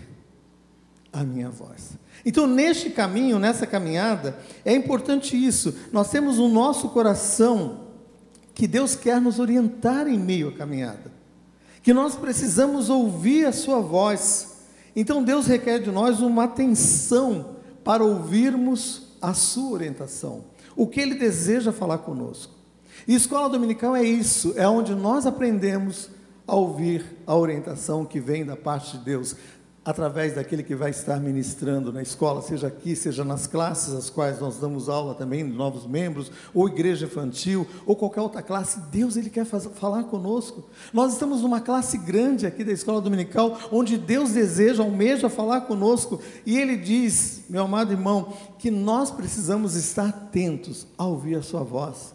a 1.13 1.25
minha 1.25 1.51
voz. 1.51 1.99
Então, 2.25 2.47
neste 2.47 2.89
caminho, 2.89 3.41
nessa 3.41 3.67
caminhada, 3.67 4.39
é 4.65 4.73
importante 4.73 5.37
isso. 5.37 5.75
Nós 5.91 6.13
temos 6.13 6.39
o 6.39 6.47
nosso 6.47 6.91
coração 6.91 7.89
que 8.55 8.69
Deus 8.69 8.95
quer 8.95 9.21
nos 9.21 9.41
orientar 9.41 10.07
em 10.07 10.17
meio 10.17 10.51
à 10.51 10.53
caminhada. 10.53 11.11
Que 11.83 11.93
nós 11.93 12.15
precisamos 12.15 12.89
ouvir 12.89 13.47
a 13.47 13.53
sua 13.53 13.81
voz 13.81 14.52
então 14.95 15.23
Deus 15.23 15.47
requer 15.47 15.79
de 15.79 15.91
nós 15.91 16.21
uma 16.21 16.45
atenção 16.45 17.57
para 17.85 18.05
ouvirmos 18.05 19.17
a 19.21 19.35
sua 19.35 19.71
orientação, 19.73 20.45
o 20.77 20.87
que 20.87 21.01
Ele 21.01 21.15
deseja 21.15 21.73
falar 21.73 21.99
conosco. 21.99 22.55
E 23.07 23.15
escola 23.15 23.49
dominical 23.49 23.97
é 23.97 24.03
isso, 24.03 24.53
é 24.57 24.69
onde 24.69 24.95
nós 24.95 25.27
aprendemos 25.27 26.11
a 26.47 26.55
ouvir 26.55 27.05
a 27.27 27.35
orientação 27.35 28.05
que 28.05 28.21
vem 28.21 28.45
da 28.45 28.57
parte 28.57 28.97
de 28.99 29.05
Deus 29.05 29.37
através 29.85 30.35
daquele 30.35 30.63
que 30.63 30.77
vai 30.77 30.91
estar 30.91 31.19
ministrando 31.19 31.93
na 31.93 32.03
escola, 32.03 32.41
seja 32.41 32.69
aqui, 32.69 32.95
seja 32.95 33.25
nas 33.25 33.49
classes 33.49 33.93
às 33.93 34.09
quais 34.09 34.39
nós 34.39 34.57
damos 34.57 34.89
aula 34.89 35.15
também, 35.15 35.43
novos 35.43 35.87
membros, 35.87 36.31
ou 36.55 36.69
igreja 36.69 37.07
infantil, 37.07 37.67
ou 37.85 37.97
qualquer 37.97 38.21
outra 38.21 38.43
classe, 38.43 38.79
Deus 38.93 39.17
ele 39.17 39.29
quer 39.29 39.45
fazer, 39.45 39.71
falar 39.71 40.05
conosco. 40.05 40.65
Nós 40.93 41.13
estamos 41.15 41.43
numa 41.43 41.61
classe 41.61 41.99
grande 41.99 42.47
aqui 42.47 42.63
da 42.63 42.73
escola 42.73 43.01
dominical, 43.01 43.59
onde 43.73 43.99
Deus 43.99 44.31
deseja, 44.31 44.83
almeja 44.83 45.29
falar 45.29 45.63
conosco, 45.63 46.21
e 46.47 46.57
ele 46.57 46.77
diz, 46.77 47.45
meu 47.49 47.65
amado 47.65 47.93
irmão, 47.93 48.33
que 48.59 48.71
nós 48.71 49.11
precisamos 49.11 49.75
estar 49.75 50.09
atentos 50.09 50.87
a 50.97 51.05
ouvir 51.07 51.35
a 51.35 51.43
sua 51.43 51.65
voz. 51.65 52.15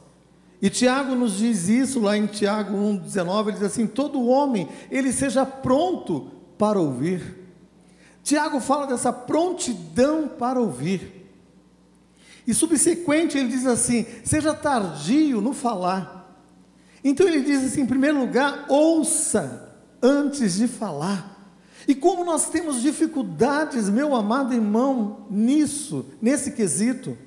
E 0.61 0.69
Tiago 0.69 1.13
nos 1.13 1.37
diz 1.37 1.67
isso 1.67 1.99
lá 1.99 2.17
em 2.17 2.25
Tiago 2.25 2.75
1,19, 2.77 3.41
ele 3.41 3.51
diz 3.51 3.63
assim: 3.63 3.85
todo 3.85 4.25
homem, 4.25 4.67
ele 4.89 5.11
seja 5.11 5.45
pronto 5.45 6.31
para 6.57 6.79
ouvir 6.79 7.46
Tiago 8.27 8.59
fala 8.59 8.85
dessa 8.85 9.13
prontidão 9.13 10.27
para 10.27 10.59
ouvir. 10.59 11.31
E 12.45 12.53
subsequente 12.53 13.37
ele 13.37 13.47
diz 13.47 13.65
assim: 13.65 14.05
seja 14.25 14.53
tardio 14.53 15.39
no 15.39 15.53
falar. 15.53 16.37
Então 17.01 17.25
ele 17.25 17.39
diz 17.39 17.63
assim: 17.63 17.83
em 17.83 17.85
primeiro 17.85 18.19
lugar, 18.19 18.65
ouça 18.67 19.73
antes 20.01 20.55
de 20.55 20.67
falar. 20.67 21.55
E 21.87 21.95
como 21.95 22.25
nós 22.25 22.49
temos 22.49 22.81
dificuldades, 22.81 23.87
meu 23.87 24.13
amado 24.13 24.53
irmão, 24.53 25.25
nisso, 25.31 26.05
nesse 26.21 26.51
quesito. 26.51 27.17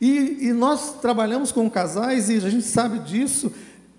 E, 0.00 0.46
e 0.46 0.52
nós 0.54 0.94
trabalhamos 0.94 1.52
com 1.52 1.68
casais 1.68 2.30
e 2.30 2.36
a 2.36 2.48
gente 2.48 2.64
sabe 2.64 3.00
disso 3.00 3.52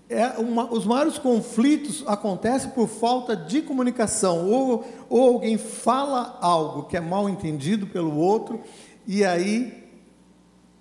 é 0.08 0.38
uma, 0.38 0.72
os 0.72 0.86
maiores 0.86 1.18
conflitos 1.18 2.02
acontecem 2.06 2.70
por 2.70 2.88
falta 2.88 3.36
de 3.36 3.60
comunicação. 3.60 4.50
Ou, 4.50 4.84
ou 5.08 5.34
alguém 5.34 5.58
fala 5.58 6.38
algo 6.40 6.84
que 6.84 6.96
é 6.96 7.00
mal 7.00 7.28
entendido 7.28 7.86
pelo 7.86 8.16
outro, 8.16 8.60
e 9.06 9.24
aí 9.24 9.86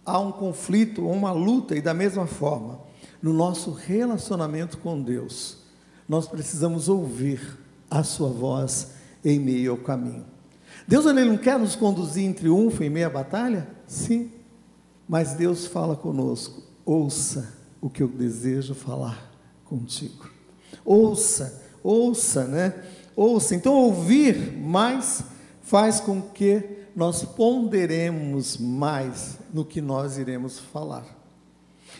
há 0.06 0.20
um 0.20 0.32
conflito, 0.32 1.06
uma 1.06 1.32
luta, 1.32 1.76
e 1.76 1.82
da 1.82 1.94
mesma 1.94 2.26
forma, 2.26 2.80
no 3.22 3.34
nosso 3.34 3.72
relacionamento 3.72 4.78
com 4.78 5.02
Deus, 5.02 5.58
nós 6.08 6.28
precisamos 6.28 6.88
ouvir 6.88 7.60
a 7.92 8.04
Sua 8.04 8.30
voz 8.30 8.92
em 9.26 9.40
meio 9.40 9.72
ao 9.72 9.78
caminho. 9.78 10.26
Deus 10.88 11.06
ele 11.06 11.26
não 11.26 11.38
quer 11.38 11.60
nos 11.60 11.76
conduzir 11.76 12.24
em 12.24 12.32
triunfo 12.32 12.82
em 12.82 12.90
meio 12.90 13.08
à 13.08 13.10
batalha? 13.10 13.68
Sim, 13.86 14.32
mas 15.08 15.34
Deus 15.34 15.66
fala 15.66 15.98
conosco, 15.98 16.64
ouça 16.86 17.57
o 17.82 17.90
que 17.90 18.02
eu 18.02 18.08
desejo 18.08 18.74
falar 18.74 19.32
contigo. 19.66 20.30
Ouça, 20.84 21.64
ouça, 21.84 22.46
né? 22.46 22.74
ouça. 23.16 23.56
Então, 23.56 23.74
ouvir 23.74 24.54
mais 24.58 25.24
faz 25.62 26.00
com 26.00 26.22
que 26.22 26.64
nós 26.96 27.24
ponderemos 27.24 28.58
mais 28.58 29.38
no 29.54 29.66
que 29.66 29.82
nós 29.82 30.18
iremos 30.18 30.60
falar. 30.60 31.06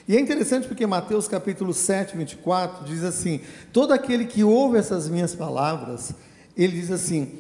E 0.08 0.16
é 0.16 0.20
interessante 0.20 0.68
porque 0.68 0.88
Mateus 0.88 1.28
capítulo 1.28 1.74
7, 1.74 2.16
24 2.16 2.86
diz 2.86 3.04
assim: 3.04 3.42
Todo 3.74 3.92
aquele 3.92 4.26
que 4.26 4.44
ouve 4.44 4.78
essas 4.78 5.10
minhas 5.10 5.36
palavras, 5.36 6.14
ele 6.56 6.80
diz 6.80 6.92
assim, 6.92 7.40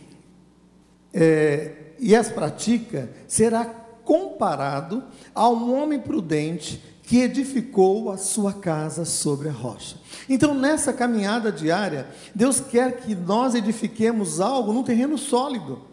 é, 1.14 1.94
e 2.00 2.16
as 2.16 2.30
pratica, 2.30 3.10
será 3.28 3.66
comparado 3.66 5.04
a 5.34 5.50
um 5.50 5.76
homem 5.76 6.00
prudente 6.00 6.82
que 7.08 7.22
edificou 7.22 8.12
a 8.12 8.18
sua 8.18 8.52
casa 8.52 9.06
sobre 9.06 9.48
a 9.48 9.52
rocha. 9.52 9.96
Então, 10.28 10.54
nessa 10.54 10.92
caminhada 10.92 11.50
diária, 11.54 12.06
Deus 12.36 12.60
quer 12.60 12.98
que 12.98 13.16
nós 13.16 13.56
edifiquemos 13.56 14.42
algo 14.42 14.74
num 14.74 14.84
terreno 14.84 15.18
sólido. 15.18 15.84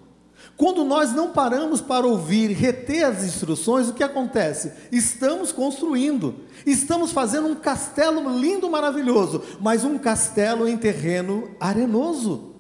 Quando 0.57 0.85
nós 0.85 1.13
não 1.13 1.31
paramos 1.31 1.81
para 1.81 2.05
ouvir, 2.05 2.51
reter 2.51 3.05
as 3.05 3.23
instruções, 3.23 3.89
o 3.89 3.95
que 3.95 4.03
acontece? 4.03 4.73
Estamos 4.91 5.53
construindo, 5.53 6.35
estamos 6.67 7.13
fazendo 7.13 7.47
um 7.47 7.55
castelo 7.55 8.37
lindo, 8.37 8.69
maravilhoso, 8.69 9.41
mas 9.61 9.85
um 9.85 9.97
castelo 9.97 10.67
em 10.67 10.77
terreno 10.77 11.49
arenoso. 11.61 12.55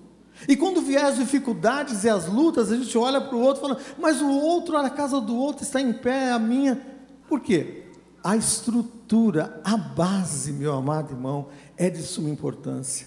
E 0.46 0.56
quando 0.56 0.80
vier 0.80 1.04
as 1.04 1.16
dificuldades 1.16 2.04
e 2.04 2.08
as 2.08 2.28
lutas, 2.28 2.70
a 2.70 2.76
gente 2.76 2.96
olha 2.96 3.20
para 3.20 3.36
o 3.36 3.40
outro 3.40 3.64
e 3.64 3.68
fala, 3.68 3.80
mas 3.98 4.22
o 4.22 4.30
outro, 4.30 4.76
a 4.76 4.88
casa 4.88 5.20
do 5.20 5.34
outro 5.34 5.64
está 5.64 5.80
em 5.80 5.92
pé, 5.92 6.30
a 6.30 6.38
minha. 6.38 6.80
Por 7.28 7.40
quê? 7.40 7.83
A 8.24 8.38
estrutura, 8.38 9.60
a 9.62 9.76
base, 9.76 10.50
meu 10.50 10.72
amado 10.72 11.12
irmão, 11.12 11.48
é 11.76 11.90
de 11.90 12.00
suma 12.00 12.30
importância. 12.30 13.06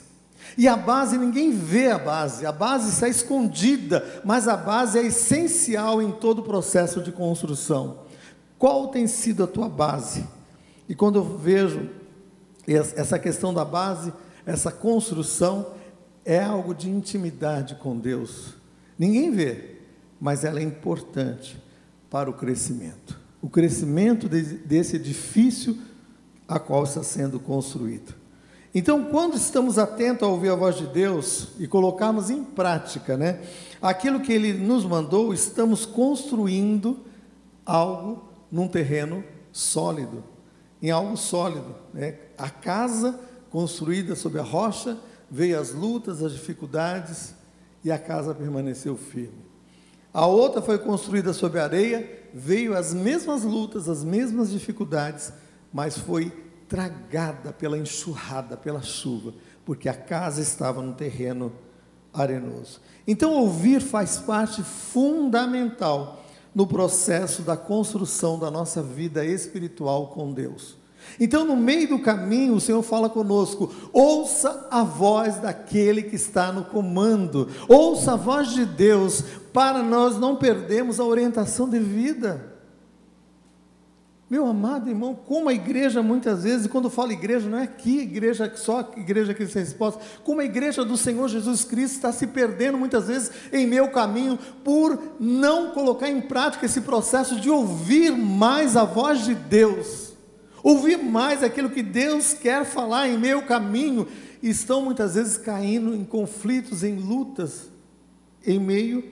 E 0.56 0.68
a 0.68 0.78
base, 0.78 1.18
ninguém 1.18 1.52
vê 1.52 1.90
a 1.90 1.98
base, 1.98 2.46
a 2.46 2.52
base 2.52 2.92
está 2.92 3.10
escondida, 3.10 4.22
mas 4.24 4.48
a 4.48 4.56
base 4.56 5.00
é 5.00 5.04
essencial 5.04 6.04
em 6.04 6.12
todo 6.12 6.40
o 6.40 6.44
processo 6.44 7.02
de 7.02 7.12
construção. 7.12 8.02
Qual 8.60 8.90
tem 8.90 9.08
sido 9.08 9.44
a 9.44 9.48
tua 9.48 9.68
base? 9.68 10.24
E 10.88 10.94
quando 10.94 11.18
eu 11.18 11.24
vejo 11.24 11.90
essa 12.68 13.18
questão 13.18 13.52
da 13.52 13.66
base, 13.66 14.14
essa 14.46 14.72
construção, 14.72 15.74
é 16.24 16.44
algo 16.44 16.76
de 16.76 16.92
intimidade 16.92 17.74
com 17.74 17.98
Deus. 17.98 18.54
Ninguém 19.00 19.32
vê, 19.32 19.80
mas 20.22 20.44
ela 20.44 20.60
é 20.60 20.64
importante 20.64 21.60
para 22.08 22.30
o 22.30 22.34
crescimento 22.34 23.27
o 23.42 23.50
crescimento 23.50 24.28
desse 24.28 24.96
edifício 24.96 25.78
a 26.48 26.60
qual 26.60 26.84
está 26.84 27.04
sendo 27.04 27.40
construído. 27.40 28.14
Então, 28.74 29.06
quando 29.06 29.36
estamos 29.36 29.78
atentos 29.78 30.28
a 30.28 30.32
ouvir 30.32 30.50
a 30.50 30.56
voz 30.56 30.76
de 30.76 30.88
Deus 30.88 31.50
e 31.58 31.68
colocarmos 31.68 32.30
em 32.30 32.44
prática, 32.44 33.18
né, 33.18 33.42
aquilo 33.82 34.20
que 34.20 34.32
Ele 34.32 34.54
nos 34.54 34.86
mandou, 34.86 35.34
estamos 35.34 35.86
construindo 35.86 37.00
algo 37.66 38.30
num 38.52 38.68
terreno 38.68 39.24
sólido, 39.52 40.24
em 40.82 40.92
algo 40.92 41.18
sólido. 41.18 41.76
Né? 41.94 42.16
A 42.38 42.50
casa 42.50 43.20
construída 43.50 44.16
sobre 44.16 44.40
a 44.40 44.44
rocha 44.44 44.98
veio 45.30 45.60
as 45.60 45.74
lutas, 45.74 46.22
as 46.22 46.34
dificuldades 46.34 47.34
e 47.84 47.92
a 47.92 47.98
casa 47.98 48.34
permaneceu 48.34 48.96
firme. 48.96 49.47
A 50.18 50.26
outra 50.26 50.64
foi 50.64 50.80
construída 50.80 51.32
sobre 51.32 51.60
areia, 51.60 52.24
veio 52.34 52.76
as 52.76 52.92
mesmas 52.92 53.44
lutas, 53.44 53.88
as 53.88 54.04
mesmas 54.04 54.50
dificuldades, 54.50 55.32
mas 55.72 55.96
foi 55.96 56.32
tragada 56.68 57.54
pela 57.54 57.78
enxurrada, 57.78 58.58
pela 58.58 58.82
chuva, 58.82 59.36
porque 59.64 59.88
a 59.88 59.94
casa 59.94 60.42
estava 60.42 60.82
no 60.82 60.96
terreno 60.96 61.54
arenoso. 62.12 62.82
Então, 63.06 63.32
ouvir 63.32 63.80
faz 63.80 64.18
parte 64.18 64.64
fundamental 64.64 66.26
no 66.56 66.66
processo 66.66 67.44
da 67.44 67.56
construção 67.56 68.40
da 68.40 68.50
nossa 68.50 68.82
vida 68.82 69.24
espiritual 69.24 70.08
com 70.08 70.34
Deus. 70.34 70.78
Então, 71.20 71.46
no 71.46 71.56
meio 71.56 71.88
do 71.88 72.00
caminho, 72.00 72.56
o 72.56 72.62
Senhor 72.62 72.82
fala 72.82 73.10
conosco: 73.10 73.72
ouça 73.92 74.68
a 74.70 74.84
voz 74.84 75.38
daquele 75.38 76.04
que 76.04 76.16
está 76.16 76.52
no 76.52 76.66
comando, 76.66 77.48
ouça 77.68 78.14
a 78.14 78.16
voz 78.16 78.50
de 78.50 78.66
Deus, 78.66 79.24
para 79.52 79.82
nós 79.82 80.18
não 80.18 80.36
perdermos 80.36 81.00
a 81.00 81.04
orientação 81.04 81.70
de 81.70 81.80
vida. 81.80 82.58
Meu 84.30 84.46
amado 84.46 84.90
irmão, 84.90 85.16
como 85.16 85.48
a 85.48 85.54
igreja 85.54 86.04
muitas 86.04 86.44
vezes, 86.44 86.68
quando 86.68 86.90
falo 86.90 87.14
igreja, 87.14 87.48
não 87.48 87.60
é 87.60 87.64
aqui, 87.64 88.00
igreja 88.00 88.52
só 88.58 88.92
igreja 88.98 89.34
que 89.34 89.48
se 89.48 89.58
resposta, 89.58 90.02
como 90.22 90.42
a 90.42 90.46
igreja 90.46 90.84
do 90.84 90.98
Senhor 90.98 91.30
Jesus 91.30 91.64
Cristo 91.64 91.96
está 91.96 92.12
se 92.12 92.28
perdendo 92.28 92.78
muitas 92.78 93.08
vezes 93.08 93.32
em 93.54 93.66
meu 93.66 93.88
caminho 93.88 94.38
por 94.66 95.02
não 95.18 95.72
colocar 95.72 96.10
em 96.10 96.20
prática 96.20 96.66
esse 96.66 96.82
processo 96.82 97.40
de 97.40 97.50
ouvir 97.50 98.12
mais 98.12 98.76
a 98.76 98.84
voz 98.84 99.24
de 99.24 99.34
Deus 99.34 100.07
ouvir 100.64 100.98
mais 100.98 101.44
aquilo 101.44 101.70
que 101.70 101.84
Deus 101.84 102.34
quer 102.34 102.66
falar 102.66 103.08
em 103.08 103.18
meu 103.18 103.44
caminho, 103.44 104.08
estão 104.42 104.84
muitas 104.84 105.16
vezes 105.16 105.38
caindo 105.38 105.96
em 105.96 106.04
conflitos, 106.04 106.84
em 106.84 106.96
lutas, 106.96 107.70
em 108.46 108.60
meio 108.60 109.04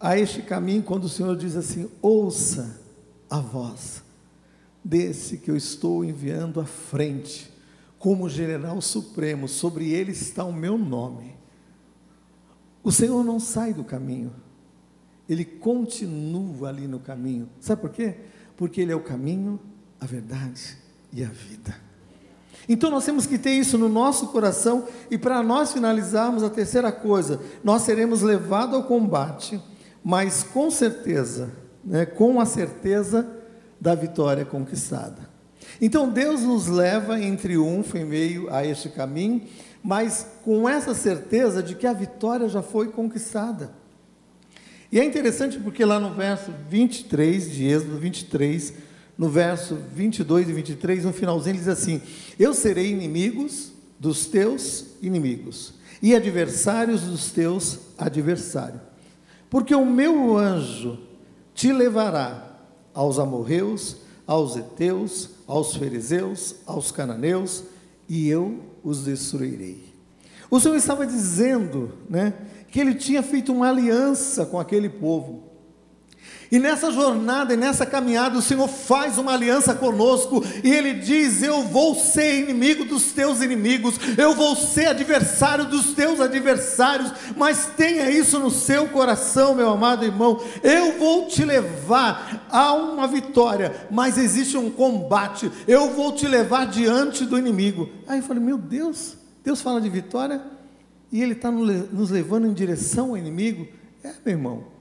a 0.00 0.16
este 0.16 0.42
caminho, 0.42 0.82
quando 0.82 1.04
o 1.04 1.08
Senhor 1.08 1.36
diz 1.36 1.56
assim: 1.56 1.90
ouça 2.00 2.80
a 3.28 3.40
voz 3.40 4.02
desse 4.82 5.38
que 5.38 5.50
eu 5.50 5.56
estou 5.56 6.04
enviando 6.04 6.60
à 6.60 6.64
frente, 6.64 7.52
como 7.98 8.28
general 8.28 8.80
supremo, 8.80 9.48
sobre 9.48 9.90
ele 9.90 10.12
está 10.12 10.44
o 10.44 10.52
meu 10.52 10.78
nome. 10.78 11.36
O 12.82 12.92
Senhor 12.92 13.22
não 13.24 13.38
sai 13.40 13.74
do 13.74 13.84
caminho, 13.84 14.32
ele 15.28 15.44
continua 15.44 16.68
ali 16.68 16.86
no 16.86 17.00
caminho. 17.00 17.48
Sabe 17.60 17.82
por 17.82 17.90
quê? 17.90 18.14
Porque 18.56 18.80
ele 18.80 18.92
é 18.92 18.96
o 18.96 19.02
caminho, 19.02 19.60
a 20.00 20.06
verdade 20.06 20.76
e 21.12 21.24
a 21.24 21.28
vida. 21.28 21.88
Então 22.68 22.90
nós 22.90 23.04
temos 23.04 23.26
que 23.26 23.38
ter 23.38 23.52
isso 23.52 23.78
no 23.78 23.88
nosso 23.88 24.28
coração 24.28 24.86
e 25.10 25.16
para 25.16 25.42
nós 25.42 25.72
finalizarmos 25.72 26.42
a 26.42 26.50
terceira 26.50 26.92
coisa, 26.92 27.40
nós 27.64 27.82
seremos 27.82 28.20
levados 28.20 28.74
ao 28.74 28.84
combate, 28.84 29.60
mas 30.04 30.42
com 30.42 30.70
certeza, 30.70 31.50
né, 31.82 32.04
com 32.04 32.40
a 32.40 32.44
certeza 32.44 33.26
da 33.80 33.94
vitória 33.94 34.44
conquistada. 34.44 35.28
Então 35.80 36.10
Deus 36.10 36.42
nos 36.42 36.66
leva 36.66 37.18
em 37.18 37.36
triunfo 37.36 37.96
em 37.96 38.04
meio 38.04 38.52
a 38.52 38.66
este 38.66 38.90
caminho, 38.90 39.42
mas 39.82 40.26
com 40.44 40.68
essa 40.68 40.92
certeza 40.94 41.62
de 41.62 41.74
que 41.74 41.86
a 41.86 41.92
vitória 41.92 42.48
já 42.48 42.62
foi 42.62 42.88
conquistada. 42.88 43.72
E 44.90 44.98
é 44.98 45.04
interessante 45.04 45.58
porque 45.58 45.84
lá 45.84 46.00
no 46.00 46.14
verso 46.14 46.52
23 46.68 47.50
de 47.50 47.66
Êxodo 47.66 47.98
23, 47.98 48.72
no 49.18 49.28
verso 49.28 49.76
22 49.94 50.48
e 50.48 50.52
23, 50.52 51.04
no 51.04 51.12
finalzinho, 51.12 51.50
ele 51.52 51.58
diz 51.58 51.68
assim: 51.68 52.00
Eu 52.38 52.54
serei 52.54 52.92
inimigos 52.92 53.72
dos 53.98 54.26
teus 54.26 54.86
inimigos 55.02 55.74
e 56.00 56.14
adversários 56.14 57.02
dos 57.02 57.32
teus 57.32 57.80
adversários. 57.98 58.80
Porque 59.50 59.74
o 59.74 59.84
meu 59.84 60.38
anjo 60.38 60.98
te 61.54 61.72
levará 61.72 62.60
aos 62.94 63.18
amorreus, 63.18 63.96
aos 64.26 64.56
heteus, 64.56 65.30
aos 65.46 65.74
fariseus, 65.74 66.56
aos 66.64 66.92
cananeus, 66.92 67.64
e 68.08 68.28
eu 68.28 68.60
os 68.84 69.04
destruirei. 69.04 69.88
O 70.50 70.60
Senhor 70.60 70.76
estava 70.76 71.06
dizendo, 71.06 71.92
né, 72.08 72.34
que 72.70 72.78
ele 72.78 72.94
tinha 72.94 73.22
feito 73.22 73.52
uma 73.52 73.68
aliança 73.68 74.46
com 74.46 74.60
aquele 74.60 74.88
povo. 74.88 75.47
E 76.50 76.58
nessa 76.58 76.90
jornada 76.90 77.52
e 77.52 77.56
nessa 77.56 77.84
caminhada, 77.84 78.38
o 78.38 78.42
Senhor 78.42 78.68
faz 78.68 79.18
uma 79.18 79.34
aliança 79.34 79.74
conosco 79.74 80.42
e 80.64 80.70
Ele 80.70 80.94
diz: 80.94 81.42
Eu 81.42 81.62
vou 81.62 81.94
ser 81.94 82.40
inimigo 82.40 82.86
dos 82.86 83.12
teus 83.12 83.42
inimigos, 83.42 84.00
eu 84.16 84.34
vou 84.34 84.56
ser 84.56 84.86
adversário 84.86 85.66
dos 85.66 85.92
teus 85.92 86.20
adversários, 86.20 87.12
mas 87.36 87.66
tenha 87.76 88.10
isso 88.10 88.38
no 88.38 88.50
seu 88.50 88.88
coração, 88.88 89.54
meu 89.54 89.68
amado 89.68 90.06
irmão. 90.06 90.40
Eu 90.62 90.98
vou 90.98 91.26
te 91.26 91.44
levar 91.44 92.46
a 92.50 92.72
uma 92.72 93.06
vitória, 93.06 93.86
mas 93.90 94.16
existe 94.16 94.56
um 94.56 94.70
combate, 94.70 95.52
eu 95.66 95.90
vou 95.90 96.12
te 96.12 96.26
levar 96.26 96.66
diante 96.66 97.26
do 97.26 97.38
inimigo. 97.38 97.90
Aí 98.06 98.20
eu 98.20 98.24
falei: 98.24 98.42
Meu 98.42 98.56
Deus, 98.56 99.18
Deus 99.44 99.60
fala 99.60 99.82
de 99.82 99.90
vitória 99.90 100.40
e 101.12 101.22
Ele 101.22 101.32
está 101.32 101.50
nos 101.50 102.08
levando 102.08 102.46
em 102.46 102.54
direção 102.54 103.10
ao 103.10 103.18
inimigo. 103.18 103.68
É, 104.02 104.12
meu 104.24 104.34
irmão. 104.34 104.77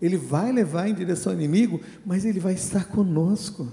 Ele 0.00 0.16
vai 0.16 0.50
levar 0.52 0.88
em 0.88 0.94
direção 0.94 1.32
ao 1.32 1.38
inimigo, 1.38 1.80
mas 2.04 2.24
ele 2.24 2.40
vai 2.40 2.54
estar 2.54 2.86
conosco. 2.86 3.68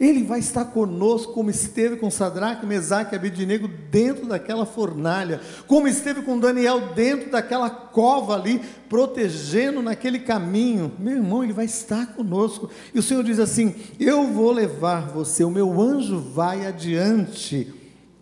Ele 0.00 0.24
vai 0.24 0.40
estar 0.40 0.64
conosco, 0.66 1.32
como 1.32 1.50
esteve 1.50 1.96
com 1.96 2.10
Sadraque, 2.10 2.66
Mesaque 2.66 3.14
e 3.14 3.16
Abednego 3.16 3.68
dentro 3.68 4.26
daquela 4.26 4.66
fornalha, 4.66 5.40
como 5.66 5.86
esteve 5.86 6.22
com 6.22 6.38
Daniel 6.38 6.94
dentro 6.94 7.30
daquela 7.30 7.70
cova 7.70 8.34
ali, 8.34 8.60
protegendo 8.88 9.82
naquele 9.82 10.18
caminho. 10.18 10.92
Meu 10.98 11.16
irmão, 11.16 11.44
ele 11.44 11.52
vai 11.52 11.66
estar 11.66 12.14
conosco. 12.14 12.70
E 12.92 12.98
o 12.98 13.02
Senhor 13.02 13.22
diz 13.22 13.38
assim: 13.38 13.74
Eu 13.98 14.26
vou 14.32 14.50
levar 14.50 15.08
você, 15.08 15.44
o 15.44 15.50
meu 15.50 15.80
anjo 15.80 16.18
vai 16.18 16.66
adiante 16.66 17.72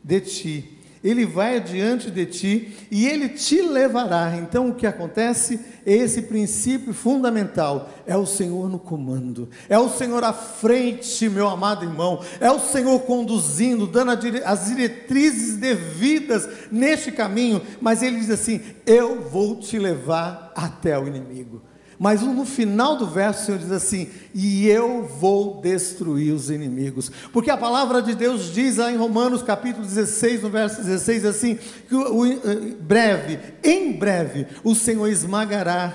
de 0.04 0.20
ti, 0.20 0.78
Ele 1.02 1.26
vai 1.26 1.56
adiante 1.56 2.10
de 2.10 2.26
ti 2.26 2.86
e 2.90 3.08
ele 3.08 3.28
te 3.28 3.60
levará. 3.60 4.36
Então 4.36 4.68
o 4.68 4.74
que 4.74 4.86
acontece? 4.86 5.58
Esse 5.84 6.22
princípio 6.22 6.94
fundamental 6.94 7.90
é 8.06 8.16
o 8.16 8.24
Senhor 8.24 8.68
no 8.68 8.78
comando, 8.78 9.48
é 9.68 9.76
o 9.76 9.88
Senhor 9.88 10.22
à 10.22 10.32
frente, 10.32 11.28
meu 11.28 11.48
amado 11.48 11.84
irmão, 11.84 12.22
é 12.40 12.50
o 12.50 12.60
Senhor 12.60 13.00
conduzindo, 13.00 13.86
dando 13.86 14.12
as 14.44 14.66
diretrizes 14.66 15.56
devidas 15.56 16.48
neste 16.70 17.10
caminho, 17.10 17.60
mas 17.80 18.00
ele 18.00 18.20
diz 18.20 18.30
assim: 18.30 18.60
Eu 18.86 19.22
vou 19.22 19.56
te 19.56 19.76
levar 19.78 20.52
até 20.54 20.96
o 20.96 21.08
inimigo. 21.08 21.62
Mas 22.02 22.20
no 22.20 22.44
final 22.44 22.96
do 22.96 23.06
verso 23.06 23.42
o 23.42 23.46
Senhor 23.46 23.58
diz 23.58 23.70
assim: 23.70 24.10
E 24.34 24.66
eu 24.66 25.04
vou 25.04 25.60
destruir 25.60 26.34
os 26.34 26.50
inimigos. 26.50 27.12
Porque 27.32 27.48
a 27.48 27.56
palavra 27.56 28.02
de 28.02 28.12
Deus 28.12 28.52
diz 28.52 28.78
lá 28.78 28.90
em 28.90 28.96
Romanos 28.96 29.40
capítulo 29.40 29.86
16, 29.86 30.42
no 30.42 30.50
verso 30.50 30.82
16, 30.82 31.24
assim: 31.24 31.56
que 31.88 31.94
o, 31.94 32.12
o, 32.12 32.26
eh, 32.26 32.74
breve, 32.80 33.38
em 33.62 33.92
breve, 33.92 34.48
o 34.64 34.74
Senhor 34.74 35.06
esmagará 35.06 35.94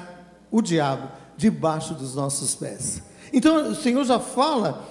o 0.50 0.62
diabo 0.62 1.10
debaixo 1.36 1.94
dos 1.94 2.16
nossos 2.16 2.56
pés. 2.56 3.04
Então 3.34 3.72
o 3.72 3.76
Senhor 3.76 4.06
já 4.06 4.18
fala 4.18 4.88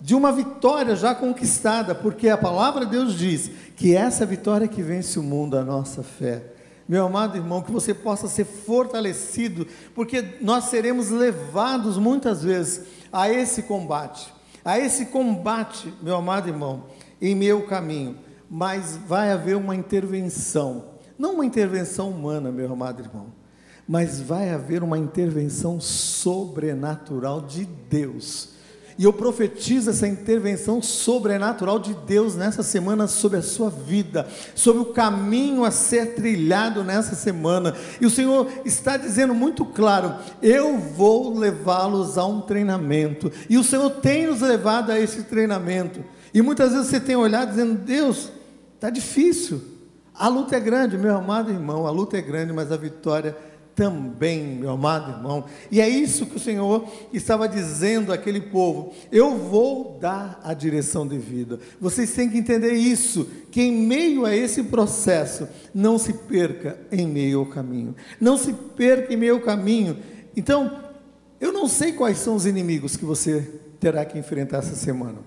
de 0.00 0.14
uma 0.14 0.30
vitória 0.30 0.94
já 0.94 1.16
conquistada, 1.16 1.96
porque 1.96 2.28
a 2.28 2.38
palavra 2.38 2.86
de 2.86 2.92
Deus 2.92 3.18
diz 3.18 3.50
que 3.74 3.96
essa 3.96 4.24
vitória 4.24 4.68
que 4.68 4.82
vence 4.82 5.18
o 5.18 5.22
mundo, 5.24 5.58
a 5.58 5.64
nossa 5.64 6.04
fé. 6.04 6.59
Meu 6.90 7.06
amado 7.06 7.36
irmão, 7.36 7.62
que 7.62 7.70
você 7.70 7.94
possa 7.94 8.26
ser 8.26 8.44
fortalecido, 8.44 9.64
porque 9.94 10.24
nós 10.40 10.64
seremos 10.64 11.08
levados 11.08 11.96
muitas 11.96 12.42
vezes 12.42 12.84
a 13.12 13.30
esse 13.30 13.62
combate, 13.62 14.34
a 14.64 14.76
esse 14.76 15.06
combate, 15.06 15.94
meu 16.02 16.16
amado 16.16 16.48
irmão, 16.48 16.86
em 17.22 17.32
meu 17.32 17.64
caminho, 17.64 18.18
mas 18.50 18.96
vai 19.06 19.30
haver 19.30 19.56
uma 19.56 19.76
intervenção, 19.76 20.86
não 21.16 21.34
uma 21.34 21.46
intervenção 21.46 22.10
humana, 22.10 22.50
meu 22.50 22.72
amado 22.72 23.02
irmão, 23.02 23.26
mas 23.86 24.20
vai 24.20 24.50
haver 24.50 24.82
uma 24.82 24.98
intervenção 24.98 25.80
sobrenatural 25.80 27.40
de 27.40 27.66
Deus 27.88 28.48
e 29.00 29.04
eu 29.04 29.14
profetizo 29.14 29.88
essa 29.88 30.06
intervenção 30.06 30.82
sobrenatural 30.82 31.78
de 31.78 31.94
Deus 32.06 32.36
nessa 32.36 32.62
semana 32.62 33.06
sobre 33.06 33.38
a 33.38 33.42
sua 33.42 33.70
vida, 33.70 34.28
sobre 34.54 34.82
o 34.82 34.92
caminho 34.92 35.64
a 35.64 35.70
ser 35.70 36.14
trilhado 36.14 36.84
nessa 36.84 37.14
semana. 37.14 37.74
E 37.98 38.04
o 38.04 38.10
Senhor 38.10 38.46
está 38.62 38.98
dizendo 38.98 39.34
muito 39.34 39.64
claro: 39.64 40.16
eu 40.42 40.76
vou 40.76 41.34
levá-los 41.34 42.18
a 42.18 42.26
um 42.26 42.42
treinamento. 42.42 43.32
E 43.48 43.56
o 43.56 43.64
Senhor 43.64 43.88
tem 43.88 44.26
nos 44.26 44.42
levado 44.42 44.92
a 44.92 45.00
esse 45.00 45.22
treinamento. 45.22 46.04
E 46.34 46.42
muitas 46.42 46.72
vezes 46.72 46.88
você 46.88 47.00
tem 47.00 47.16
olhado 47.16 47.48
dizendo: 47.48 47.76
Deus, 47.76 48.30
está 48.74 48.90
difícil. 48.90 49.62
A 50.12 50.28
luta 50.28 50.56
é 50.56 50.60
grande, 50.60 50.98
meu 50.98 51.16
amado 51.16 51.50
irmão, 51.50 51.86
a 51.86 51.90
luta 51.90 52.18
é 52.18 52.20
grande, 52.20 52.52
mas 52.52 52.70
a 52.70 52.76
vitória 52.76 53.34
é 53.49 53.49
também, 53.74 54.56
meu 54.56 54.70
amado 54.70 55.10
irmão. 55.10 55.44
E 55.70 55.80
é 55.80 55.88
isso 55.88 56.26
que 56.26 56.36
o 56.36 56.40
Senhor 56.40 56.86
estava 57.12 57.48
dizendo 57.48 58.12
àquele 58.12 58.40
povo: 58.40 58.92
eu 59.10 59.36
vou 59.36 59.98
dar 60.00 60.40
a 60.44 60.52
direção 60.54 61.06
de 61.06 61.18
vida. 61.18 61.58
Vocês 61.80 62.12
têm 62.12 62.28
que 62.28 62.38
entender 62.38 62.72
isso, 62.72 63.28
que 63.50 63.62
em 63.62 63.72
meio 63.72 64.24
a 64.24 64.34
esse 64.34 64.64
processo, 64.64 65.48
não 65.74 65.98
se 65.98 66.12
perca 66.12 66.78
em 66.90 67.06
meio 67.06 67.40
ao 67.40 67.46
caminho. 67.46 67.94
Não 68.20 68.36
se 68.36 68.52
perca 68.52 69.12
em 69.12 69.16
meio 69.16 69.34
ao 69.34 69.40
caminho. 69.40 69.96
Então, 70.36 70.80
eu 71.40 71.52
não 71.52 71.66
sei 71.66 71.92
quais 71.92 72.18
são 72.18 72.34
os 72.34 72.46
inimigos 72.46 72.96
que 72.96 73.04
você 73.04 73.60
terá 73.80 74.04
que 74.04 74.18
enfrentar 74.18 74.58
essa 74.58 74.74
semana. 74.74 75.18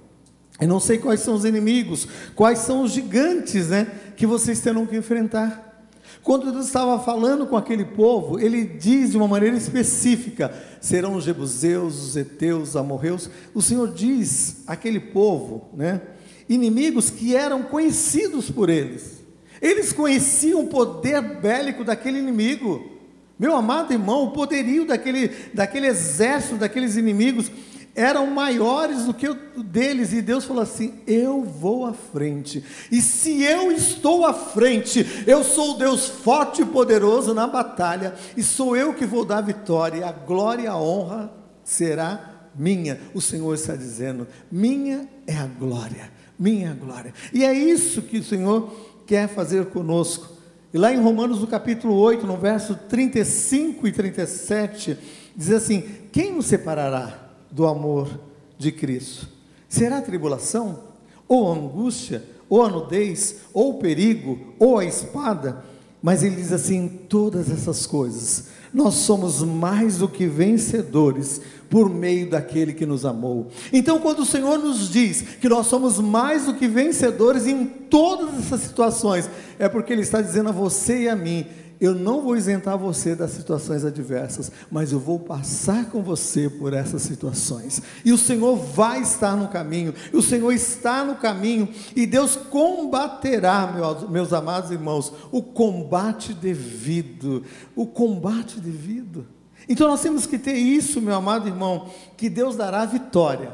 Eu 0.61 0.67
não 0.67 0.79
sei 0.79 0.99
quais 0.99 1.19
são 1.19 1.33
os 1.33 1.45
inimigos, 1.45 2.07
quais 2.35 2.59
são 2.59 2.83
os 2.83 2.91
gigantes, 2.91 3.69
né, 3.69 3.87
que 4.15 4.27
vocês 4.27 4.59
terão 4.59 4.85
que 4.85 4.95
enfrentar. 4.95 5.72
Quando 6.21 6.51
Deus 6.51 6.67
estava 6.67 6.99
falando 6.99 7.47
com 7.47 7.57
aquele 7.57 7.85
povo, 7.85 8.39
ele 8.39 8.63
diz 8.63 9.11
de 9.11 9.17
uma 9.17 9.27
maneira 9.27 9.57
específica: 9.57 10.53
serão 10.79 11.15
os 11.15 11.23
jebuseus, 11.23 12.01
os 12.01 12.17
heteus, 12.17 12.69
os 12.69 12.75
amorreus. 12.75 13.29
O 13.53 13.61
Senhor 13.61 13.91
diz 13.91 14.63
àquele 14.67 14.99
povo, 14.99 15.69
né, 15.73 16.01
inimigos 16.47 17.09
que 17.09 17.35
eram 17.35 17.63
conhecidos 17.63 18.49
por 18.49 18.69
eles. 18.69 19.23
Eles 19.61 19.93
conheciam 19.93 20.61
o 20.61 20.67
poder 20.67 21.21
bélico 21.21 21.83
daquele 21.83 22.19
inimigo. 22.19 22.91
Meu 23.39 23.55
amado 23.55 23.93
irmão, 23.93 24.25
o 24.25 24.31
poderio 24.31 24.85
daquele, 24.85 25.29
daquele 25.53 25.87
exército, 25.87 26.55
daqueles 26.55 26.97
inimigos 26.97 27.49
eram 27.95 28.27
maiores 28.27 29.05
do 29.05 29.13
que 29.13 29.27
o 29.27 29.63
deles, 29.63 30.13
e 30.13 30.21
Deus 30.21 30.45
falou 30.45 30.63
assim: 30.63 30.95
Eu 31.05 31.43
vou 31.43 31.85
à 31.85 31.93
frente, 31.93 32.63
e 32.91 33.01
se 33.01 33.43
eu 33.43 33.71
estou 33.71 34.25
à 34.25 34.33
frente, 34.33 35.05
eu 35.27 35.43
sou 35.43 35.75
o 35.75 35.77
Deus 35.77 36.07
forte 36.07 36.63
e 36.63 36.65
poderoso 36.65 37.33
na 37.33 37.47
batalha, 37.47 38.15
e 38.35 38.41
sou 38.41 38.75
eu 38.75 38.93
que 38.93 39.05
vou 39.05 39.23
dar 39.23 39.39
a 39.39 39.41
vitória, 39.41 40.07
a 40.07 40.11
glória 40.11 40.63
e 40.63 40.67
a 40.67 40.75
honra 40.75 41.31
será 41.63 42.49
minha. 42.55 42.99
O 43.13 43.21
Senhor 43.21 43.53
está 43.53 43.75
dizendo: 43.75 44.27
Minha 44.51 45.07
é 45.27 45.37
a 45.37 45.45
glória, 45.45 46.11
minha 46.37 46.69
é 46.69 46.71
a 46.71 46.75
glória, 46.75 47.13
e 47.31 47.45
é 47.45 47.53
isso 47.53 48.01
que 48.01 48.17
o 48.17 48.23
Senhor 48.23 48.73
quer 49.05 49.27
fazer 49.27 49.65
conosco. 49.67 50.33
E 50.73 50.77
lá 50.79 50.91
em 50.91 50.99
Romanos, 50.99 51.39
no 51.39 51.45
capítulo 51.45 51.93
8, 51.93 52.25
no 52.25 52.37
verso 52.37 52.73
35 52.89 53.87
e 53.87 53.91
37, 53.91 54.97
diz 55.35 55.51
assim: 55.51 55.83
Quem 56.11 56.33
nos 56.33 56.47
separará? 56.47 57.22
Do 57.53 57.67
amor 57.67 58.09
de 58.57 58.71
Cristo. 58.71 59.27
Será 59.69 60.01
tribulação, 60.01 60.79
ou 61.27 61.51
angústia, 61.51 62.23
ou 62.49 62.63
a 62.63 62.69
nudez, 62.69 63.37
ou 63.53 63.71
o 63.71 63.79
perigo, 63.79 64.39
ou 64.59 64.79
a 64.79 64.85
espada? 64.85 65.63
Mas 66.01 66.23
ele 66.23 66.35
diz 66.35 66.51
assim: 66.51 66.87
todas 67.07 67.49
essas 67.49 67.85
coisas, 67.85 68.47
nós 68.73 68.95
somos 68.95 69.41
mais 69.41 69.99
do 69.99 70.07
que 70.07 70.27
vencedores 70.27 71.39
por 71.69 71.89
meio 71.89 72.29
daquele 72.29 72.73
que 72.73 72.85
nos 72.85 73.05
amou. 73.05 73.47
Então, 73.71 73.99
quando 73.99 74.19
o 74.19 74.25
Senhor 74.25 74.59
nos 74.59 74.89
diz 74.89 75.21
que 75.39 75.49
nós 75.49 75.67
somos 75.67 75.99
mais 75.99 76.45
do 76.45 76.53
que 76.55 76.67
vencedores 76.67 77.47
em 77.47 77.65
todas 77.65 78.37
essas 78.37 78.61
situações, 78.61 79.29
é 79.57 79.69
porque 79.69 79.93
Ele 79.93 80.01
está 80.01 80.21
dizendo 80.21 80.49
a 80.49 80.51
você 80.51 81.03
e 81.03 81.09
a 81.09 81.15
mim 81.15 81.45
eu 81.85 81.93
não 81.93 82.21
vou 82.21 82.37
isentar 82.37 82.77
você 82.77 83.13
das 83.13 83.31
situações 83.31 83.83
adversas, 83.83 84.49
mas 84.71 84.93
eu 84.93 84.99
vou 84.99 85.19
passar 85.19 85.89
com 85.89 86.01
você 86.01 86.49
por 86.49 86.71
essas 86.71 87.01
situações. 87.01 87.81
E 88.05 88.13
o 88.13 88.17
Senhor 88.17 88.55
vai 88.55 89.01
estar 89.01 89.35
no 89.35 89.49
caminho, 89.49 89.93
o 90.13 90.21
Senhor 90.21 90.53
está 90.53 91.03
no 91.03 91.15
caminho, 91.15 91.67
e 91.93 92.05
Deus 92.05 92.37
combaterá, 92.37 93.67
meus, 93.67 94.09
meus 94.09 94.31
amados 94.31 94.71
irmãos, 94.71 95.11
o 95.29 95.43
combate 95.43 96.33
devido. 96.33 97.43
O 97.75 97.85
combate 97.85 98.61
devido. 98.61 99.27
Então 99.67 99.89
nós 99.89 100.01
temos 100.01 100.25
que 100.25 100.39
ter 100.39 100.55
isso, 100.55 101.01
meu 101.01 101.15
amado 101.15 101.49
irmão, 101.49 101.89
que 102.15 102.29
Deus 102.29 102.55
dará 102.55 102.85
vitória, 102.85 103.53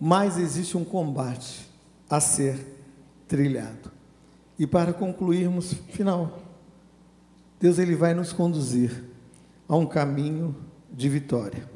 mas 0.00 0.38
existe 0.38 0.74
um 0.78 0.84
combate 0.84 1.68
a 2.08 2.18
ser 2.18 2.78
trilhado. 3.28 3.92
E 4.58 4.66
para 4.66 4.94
concluirmos, 4.94 5.74
final. 5.90 6.41
Deus 7.62 7.78
ele 7.78 7.94
vai 7.94 8.12
nos 8.12 8.32
conduzir 8.32 9.04
a 9.68 9.76
um 9.76 9.86
caminho 9.86 10.56
de 10.92 11.08
vitória. 11.08 11.70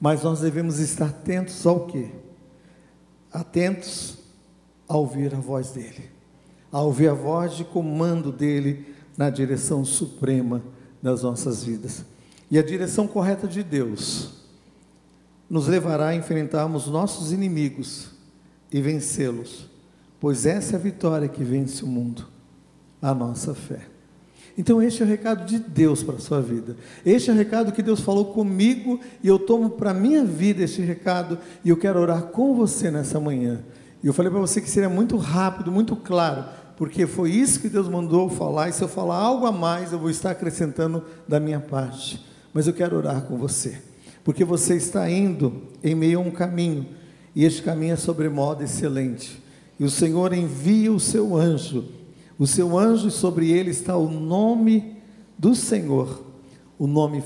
Mas 0.00 0.22
nós 0.22 0.40
devemos 0.40 0.78
estar 0.78 1.10
atentos 1.10 1.66
ao 1.66 1.86
quê? 1.86 2.10
Atentos 3.30 4.16
a 4.88 4.96
ouvir 4.96 5.34
a 5.34 5.38
voz 5.38 5.72
dele, 5.72 6.10
a 6.72 6.80
ouvir 6.80 7.08
a 7.08 7.12
voz 7.12 7.54
de 7.54 7.64
comando 7.66 8.32
dele 8.32 8.94
na 9.14 9.28
direção 9.28 9.84
suprema 9.84 10.62
das 11.02 11.22
nossas 11.22 11.62
vidas. 11.62 12.02
E 12.50 12.58
a 12.58 12.62
direção 12.62 13.06
correta 13.06 13.46
de 13.46 13.62
Deus 13.62 14.42
nos 15.50 15.68
levará 15.68 16.08
a 16.08 16.14
enfrentarmos 16.14 16.86
nossos 16.86 17.30
inimigos 17.30 18.12
e 18.72 18.80
vencê-los, 18.80 19.68
pois 20.18 20.46
essa 20.46 20.76
é 20.76 20.76
a 20.76 20.82
vitória 20.82 21.28
que 21.28 21.44
vence 21.44 21.84
o 21.84 21.86
mundo, 21.86 22.26
a 23.02 23.12
nossa 23.12 23.54
fé. 23.54 23.89
Então, 24.60 24.82
este 24.82 25.02
é 25.02 25.06
o 25.06 25.08
recado 25.08 25.46
de 25.46 25.58
Deus 25.58 26.02
para 26.02 26.16
a 26.16 26.20
sua 26.20 26.38
vida. 26.42 26.76
Este 27.02 27.30
é 27.30 27.32
o 27.32 27.36
recado 27.36 27.72
que 27.72 27.82
Deus 27.82 28.00
falou 28.00 28.26
comigo 28.26 29.00
e 29.22 29.26
eu 29.26 29.38
tomo 29.38 29.70
para 29.70 29.92
a 29.92 29.94
minha 29.94 30.22
vida 30.22 30.62
este 30.62 30.82
recado 30.82 31.38
e 31.64 31.70
eu 31.70 31.78
quero 31.78 31.98
orar 31.98 32.24
com 32.24 32.54
você 32.54 32.90
nessa 32.90 33.18
manhã. 33.18 33.62
E 34.04 34.06
eu 34.06 34.12
falei 34.12 34.30
para 34.30 34.38
você 34.38 34.60
que 34.60 34.68
seria 34.68 34.90
muito 34.90 35.16
rápido, 35.16 35.72
muito 35.72 35.96
claro, 35.96 36.44
porque 36.76 37.06
foi 37.06 37.30
isso 37.30 37.58
que 37.58 37.70
Deus 37.70 37.88
mandou 37.88 38.28
falar. 38.28 38.68
E 38.68 38.74
se 38.74 38.82
eu 38.82 38.88
falar 38.88 39.16
algo 39.16 39.46
a 39.46 39.52
mais, 39.52 39.94
eu 39.94 39.98
vou 39.98 40.10
estar 40.10 40.32
acrescentando 40.32 41.02
da 41.26 41.40
minha 41.40 41.58
parte. 41.58 42.22
Mas 42.52 42.66
eu 42.66 42.74
quero 42.74 42.98
orar 42.98 43.22
com 43.22 43.38
você, 43.38 43.78
porque 44.22 44.44
você 44.44 44.76
está 44.76 45.10
indo 45.10 45.54
em 45.82 45.94
meio 45.94 46.18
a 46.18 46.22
um 46.22 46.30
caminho 46.30 46.86
e 47.34 47.46
este 47.46 47.62
caminho 47.62 47.94
é 47.94 47.96
sobremodo 47.96 48.62
excelente. 48.62 49.42
E 49.78 49.84
o 49.84 49.90
Senhor 49.90 50.34
envia 50.34 50.92
o 50.92 51.00
seu 51.00 51.34
anjo 51.34 51.98
o 52.40 52.46
seu 52.46 52.78
anjo 52.78 53.08
e 53.08 53.10
sobre 53.10 53.52
ele 53.52 53.70
está 53.70 53.94
o 53.98 54.08
nome 54.08 54.96
do 55.36 55.54
Senhor, 55.54 56.24
o 56.78 56.86
nome 56.86 57.22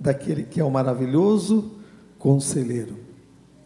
daquele 0.00 0.42
que 0.42 0.58
é 0.58 0.64
o 0.64 0.70
maravilhoso 0.70 1.72
conselheiro, 2.18 2.96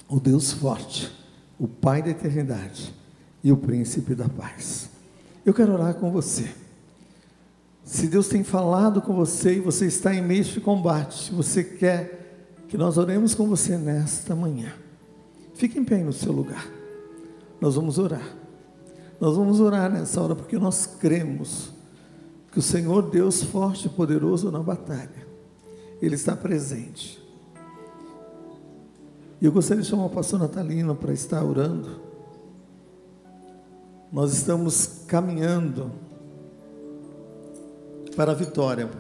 o 0.08 0.18
Deus 0.18 0.50
forte, 0.50 1.08
o 1.56 1.68
Pai 1.68 2.02
da 2.02 2.11
eternidade 2.11 2.92
e 3.44 3.52
o 3.52 3.56
príncipe 3.56 4.12
da 4.12 4.28
paz. 4.28 4.90
Eu 5.46 5.54
quero 5.54 5.72
orar 5.74 5.94
com 5.94 6.11
você. 6.11 6.50
Se 7.84 8.08
Deus 8.08 8.26
tem 8.26 8.42
falado 8.42 9.00
com 9.00 9.14
você 9.14 9.54
e 9.54 9.61
você 9.61 9.87
está 9.87 10.12
em 10.12 10.20
meio 10.20 10.42
de 10.42 10.61
combate, 10.61 11.32
você 11.32 11.62
quer 11.62 12.64
que 12.68 12.76
nós 12.76 12.98
oremos 12.98 13.37
com 13.37 13.46
você 13.46 13.78
nesta 13.78 14.34
manhã, 14.34 14.72
fique 15.54 15.78
em 15.78 15.84
pé 15.84 15.98
no 15.98 16.12
seu 16.12 16.32
lugar. 16.32 16.68
Nós 17.61 17.76
vamos 17.76 17.98
orar. 17.98 18.37
Nós 19.20 19.37
vamos 19.37 19.59
orar 19.61 19.90
nessa 19.90 20.20
hora 20.20 20.35
porque 20.35 20.59
nós 20.59 20.87
cremos 20.87 21.72
que 22.52 22.59
o 22.59 22.62
Senhor 22.62 23.02
Deus 23.11 23.42
forte 23.42 23.87
e 23.87 23.90
poderoso 23.90 24.50
na 24.50 24.61
batalha, 24.61 25.26
Ele 26.00 26.14
está 26.14 26.37
presente. 26.37 27.22
E 29.40 29.46
eu 29.46 29.52
gostaria 29.52 29.83
de 29.83 29.88
chamar 29.88 30.07
o 30.07 30.11
pastor 30.11 30.40
Natalino 30.40 30.94
para 30.94 31.12
estar 31.12 31.44
orando. 31.44 32.00
Nós 34.12 34.33
estamos 34.33 35.02
caminhando 35.07 35.92
para 38.16 38.33
a 38.33 38.35
vitória, 38.35 38.90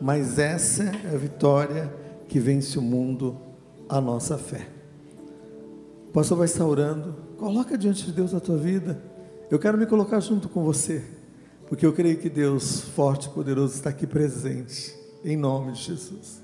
mas 0.00 0.38
essa 0.38 0.84
é 0.84 1.14
a 1.14 1.18
vitória 1.18 1.92
que 2.28 2.38
vence 2.38 2.78
o 2.78 2.82
mundo, 2.82 3.36
a 3.88 4.00
nossa 4.00 4.36
fé. 4.36 4.68
O 6.08 6.12
pastor 6.12 6.38
vai 6.38 6.46
estar 6.46 6.64
orando, 6.64 7.14
coloca 7.36 7.76
diante 7.76 8.04
de 8.04 8.12
Deus 8.12 8.34
a 8.34 8.40
tua 8.40 8.56
vida. 8.56 9.15
Eu 9.48 9.58
quero 9.60 9.78
me 9.78 9.86
colocar 9.86 10.18
junto 10.18 10.48
com 10.48 10.64
você, 10.64 11.04
porque 11.68 11.86
eu 11.86 11.92
creio 11.92 12.18
que 12.18 12.28
Deus, 12.28 12.80
forte 12.80 13.28
e 13.28 13.30
poderoso, 13.30 13.74
está 13.74 13.90
aqui 13.90 14.06
presente, 14.06 14.92
em 15.24 15.36
nome 15.36 15.72
de 15.72 15.82
Jesus. 15.82 16.42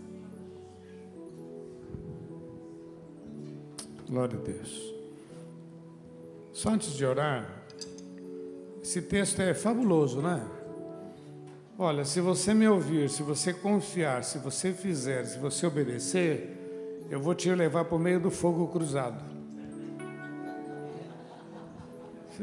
Glória 4.09 4.39
a 4.39 4.43
Deus. 4.43 4.95
Só 6.53 6.71
antes 6.71 6.93
de 6.93 7.05
orar, 7.05 7.65
esse 8.81 9.03
texto 9.03 9.41
é 9.41 9.53
fabuloso, 9.53 10.21
né? 10.21 10.47
Olha, 11.77 12.05
se 12.05 12.21
você 12.21 12.55
me 12.55 12.69
ouvir, 12.69 13.11
se 13.11 13.23
você 13.25 13.53
confiar, 13.53 14.23
se 14.23 14.39
você 14.39 14.73
fizer, 14.73 15.25
se 15.25 15.39
você 15.39 15.67
obedecer, 15.67 17.07
eu 17.11 17.19
vou 17.19 17.35
te 17.35 17.53
levar 17.53 17.85
para 17.87 17.97
o 17.97 17.99
meio 17.99 18.21
do 18.21 18.31
fogo 18.31 18.69
cruzado. 18.69 19.32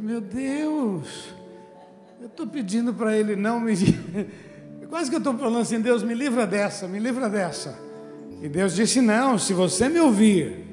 Meu 0.01 0.21
Deus, 0.21 1.33
eu 2.21 2.27
estou 2.27 2.47
pedindo 2.47 2.93
para 2.93 3.17
ele 3.17 3.35
não 3.35 3.59
me. 3.59 3.73
Quase 4.89 5.09
que 5.09 5.15
eu 5.15 5.19
estou 5.19 5.37
falando 5.37 5.59
assim, 5.59 5.81
Deus, 5.81 6.03
me 6.03 6.13
livra 6.13 6.47
dessa, 6.47 6.87
me 6.87 6.99
livra 6.99 7.29
dessa. 7.29 7.77
E 8.41 8.47
Deus 8.47 8.75
disse: 8.75 9.01
Não, 9.01 9.37
se 9.37 9.53
você 9.53 9.89
me 9.89 9.99
ouvir, 9.99 10.65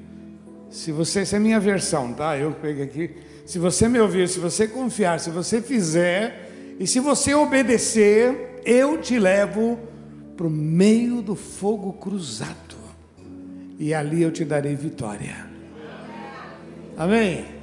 se 0.71 0.93
você, 0.93 1.21
essa 1.21 1.37
é 1.37 1.39
a 1.39 1.41
minha 1.41 1.59
versão, 1.59 2.13
tá? 2.13 2.39
Eu 2.39 2.53
peguei 2.53 2.85
aqui. 2.85 3.11
Se 3.45 3.59
você 3.59 3.89
me 3.89 3.99
ouvir, 3.99 4.29
se 4.29 4.39
você 4.39 4.69
confiar, 4.69 5.19
se 5.19 5.31
você 5.31 5.61
fizer, 5.61 6.77
e 6.79 6.87
se 6.87 7.01
você 7.01 7.35
obedecer, 7.35 8.61
eu 8.65 9.01
te 9.01 9.19
levo 9.19 9.79
para 10.37 10.47
o 10.47 10.51
meio 10.51 11.21
do 11.21 11.35
fogo 11.35 11.93
cruzado. 11.95 12.77
E 13.79 13.93
ali 13.93 14.23
eu 14.23 14.31
te 14.31 14.45
darei 14.45 14.75
vitória. 14.77 15.47
Amém? 16.97 17.56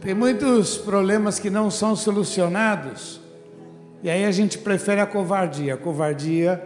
Tem 0.00 0.14
muitos 0.14 0.78
problemas 0.78 1.38
que 1.38 1.50
não 1.50 1.70
são 1.70 1.94
solucionados. 1.94 3.20
E 4.02 4.08
aí 4.08 4.24
a 4.24 4.30
gente 4.30 4.56
prefere 4.56 4.98
a 4.98 5.06
covardia. 5.06 5.74
A 5.74 5.76
covardia 5.76 6.62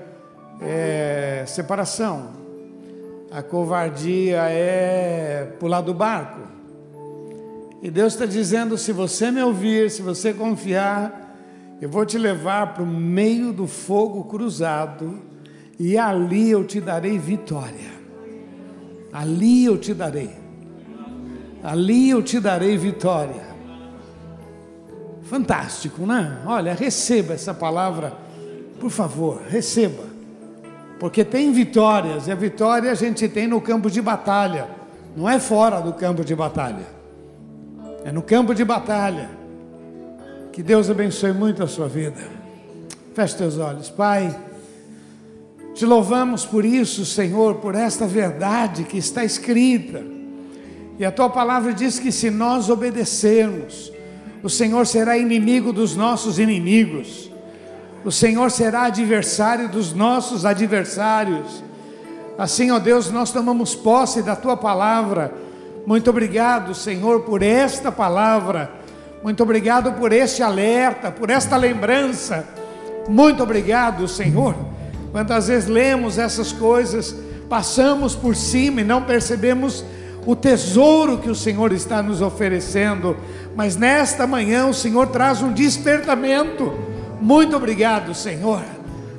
é 0.60 1.42
separação. 1.44 2.30
A 3.32 3.42
covardia 3.42 4.42
é 4.48 5.52
pular 5.58 5.80
do 5.80 5.92
barco. 5.92 6.42
E 7.82 7.90
Deus 7.90 8.12
está 8.12 8.24
dizendo: 8.24 8.78
se 8.78 8.92
você 8.92 9.32
me 9.32 9.42
ouvir, 9.42 9.90
se 9.90 10.00
você 10.00 10.32
confiar, 10.32 11.36
eu 11.82 11.88
vou 11.88 12.06
te 12.06 12.16
levar 12.16 12.72
para 12.72 12.84
o 12.84 12.86
meio 12.86 13.52
do 13.52 13.66
fogo 13.66 14.22
cruzado, 14.24 15.18
e 15.76 15.98
ali 15.98 16.50
eu 16.50 16.62
te 16.62 16.80
darei 16.80 17.18
vitória. 17.18 17.92
Ali 19.12 19.64
eu 19.64 19.76
te 19.76 19.92
darei. 19.92 20.43
Ali 21.64 22.10
eu 22.10 22.22
te 22.22 22.38
darei 22.38 22.76
vitória. 22.76 23.54
Fantástico, 25.22 26.04
né? 26.04 26.42
Olha, 26.44 26.74
receba 26.74 27.32
essa 27.32 27.54
palavra, 27.54 28.12
por 28.78 28.90
favor, 28.90 29.40
receba. 29.48 30.04
Porque 31.00 31.24
tem 31.24 31.50
vitórias, 31.52 32.28
e 32.28 32.32
a 32.32 32.34
vitória 32.34 32.92
a 32.92 32.94
gente 32.94 33.26
tem 33.28 33.48
no 33.48 33.62
campo 33.62 33.90
de 33.90 34.02
batalha, 34.02 34.68
não 35.16 35.28
é 35.28 35.40
fora 35.40 35.80
do 35.80 35.94
campo 35.94 36.22
de 36.22 36.34
batalha, 36.34 36.86
é 38.04 38.12
no 38.12 38.20
campo 38.20 38.54
de 38.54 38.64
batalha. 38.64 39.30
Que 40.52 40.62
Deus 40.62 40.90
abençoe 40.90 41.32
muito 41.32 41.62
a 41.62 41.66
sua 41.66 41.88
vida. 41.88 42.20
Feche 43.14 43.36
teus 43.36 43.58
olhos, 43.58 43.88
Pai. 43.88 44.38
Te 45.74 45.86
louvamos 45.86 46.44
por 46.44 46.64
isso, 46.64 47.04
Senhor, 47.06 47.56
por 47.56 47.74
esta 47.74 48.06
verdade 48.06 48.84
que 48.84 48.98
está 48.98 49.24
escrita. 49.24 50.13
E 50.98 51.04
a 51.04 51.10
tua 51.10 51.28
palavra 51.28 51.72
diz 51.72 51.98
que 51.98 52.12
se 52.12 52.30
nós 52.30 52.68
obedecermos, 52.68 53.92
o 54.42 54.48
Senhor 54.48 54.86
será 54.86 55.16
inimigo 55.16 55.72
dos 55.72 55.96
nossos 55.96 56.38
inimigos 56.38 57.32
o 58.04 58.12
Senhor 58.12 58.50
será 58.50 58.82
adversário 58.82 59.68
dos 59.68 59.94
nossos 59.94 60.44
adversários. 60.44 61.64
Assim, 62.36 62.70
ó 62.70 62.78
Deus, 62.78 63.10
nós 63.10 63.32
tomamos 63.32 63.74
posse 63.74 64.20
da 64.20 64.36
tua 64.36 64.56
palavra. 64.56 65.32
Muito 65.86 66.10
obrigado, 66.10 66.74
Senhor, 66.74 67.22
por 67.22 67.42
esta 67.42 67.90
palavra. 67.90 68.70
Muito 69.22 69.42
obrigado 69.42 69.92
por 69.92 70.12
este 70.12 70.42
alerta, 70.42 71.10
por 71.10 71.30
esta 71.30 71.56
lembrança. 71.56 72.46
Muito 73.08 73.42
obrigado, 73.42 74.06
Senhor. 74.06 74.54
Quantas 75.10 75.48
vezes 75.48 75.68
lemos 75.68 76.18
essas 76.18 76.52
coisas, 76.52 77.16
passamos 77.48 78.14
por 78.14 78.36
cima 78.36 78.82
e 78.82 78.84
não 78.84 79.02
percebemos 79.02 79.82
o 80.26 80.34
tesouro 80.34 81.18
que 81.18 81.30
o 81.30 81.34
Senhor 81.34 81.72
está 81.72 82.02
nos 82.02 82.20
oferecendo, 82.22 83.16
mas 83.54 83.76
nesta 83.76 84.26
manhã 84.26 84.66
o 84.66 84.74
Senhor 84.74 85.08
traz 85.08 85.42
um 85.42 85.52
despertamento 85.52 86.94
muito 87.24 87.56
obrigado, 87.56 88.14
Senhor. 88.14 88.62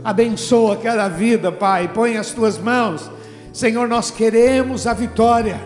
Abençoa 0.04 0.78
cada 0.78 1.08
vida, 1.08 1.52
Pai. 1.52 1.88
Põe 1.88 2.18
as 2.18 2.30
tuas 2.30 2.56
mãos. 2.56 3.10
Senhor, 3.52 3.88
nós 3.88 4.12
queremos 4.12 4.86
a 4.86 4.94
vitória. 4.94 5.60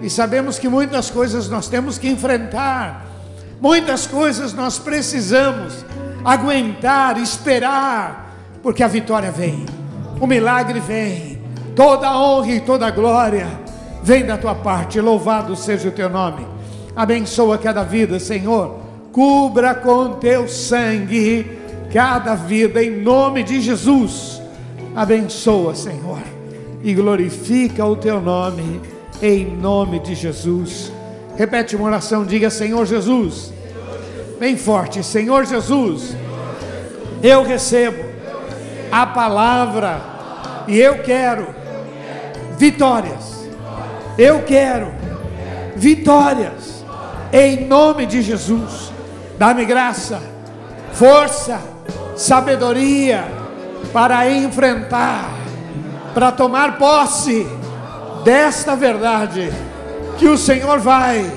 E 0.00 0.08
sabemos 0.08 0.58
que 0.58 0.66
muitas 0.66 1.10
coisas 1.10 1.46
nós 1.48 1.68
temos 1.68 1.98
que 1.98 2.08
enfrentar. 2.08 3.06
Muitas 3.60 4.06
coisas 4.06 4.54
nós 4.54 4.78
precisamos 4.78 5.84
aguentar, 6.24 7.18
esperar, 7.18 8.34
porque 8.62 8.82
a 8.82 8.88
vitória 8.88 9.30
vem. 9.30 9.66
O 10.18 10.26
milagre 10.26 10.80
vem. 10.80 11.42
Toda 11.76 12.08
a 12.08 12.18
honra 12.18 12.52
e 12.52 12.60
toda 12.60 12.86
a 12.86 12.90
glória 12.90 13.63
vem 14.04 14.26
da 14.26 14.36
tua 14.36 14.54
parte. 14.54 15.00
Louvado 15.00 15.56
seja 15.56 15.88
o 15.88 15.92
teu 15.92 16.10
nome. 16.10 16.46
Abençoa 16.94 17.56
cada 17.56 17.82
vida, 17.82 18.20
Senhor. 18.20 18.76
Cubra 19.10 19.74
com 19.74 20.12
teu 20.12 20.46
sangue 20.46 21.58
cada 21.92 22.34
vida 22.34 22.84
em 22.84 23.00
nome 23.00 23.42
de 23.42 23.60
Jesus. 23.60 24.42
Abençoa, 24.94 25.74
Senhor, 25.74 26.20
e 26.82 26.94
glorifica 26.94 27.84
o 27.84 27.96
teu 27.96 28.20
nome 28.20 28.80
em 29.22 29.46
nome 29.46 29.98
de 30.00 30.14
Jesus. 30.14 30.92
Repete 31.36 31.74
uma 31.74 31.86
oração, 31.86 32.24
diga: 32.24 32.50
Senhor 32.50 32.84
Jesus, 32.84 33.52
bem 34.38 34.56
forte, 34.56 35.02
Senhor 35.02 35.46
Jesus, 35.46 36.14
eu 37.22 37.42
recebo 37.42 38.04
a 38.92 39.06
palavra 39.06 40.00
e 40.68 40.78
eu 40.78 40.98
quero 41.02 41.46
vitórias. 42.58 43.33
Eu 44.16 44.42
quero 44.42 44.92
vitórias 45.76 46.84
em 47.32 47.66
nome 47.66 48.06
de 48.06 48.22
Jesus. 48.22 48.92
Dá-me 49.38 49.64
graça, 49.64 50.22
força 50.92 51.60
sabedoria 52.16 53.24
para 53.92 54.30
enfrentar, 54.30 55.34
para 56.14 56.30
tomar 56.30 56.78
posse 56.78 57.46
desta 58.24 58.76
verdade 58.76 59.52
que 60.16 60.28
o 60.28 60.38
Senhor 60.38 60.78
vai 60.78 61.30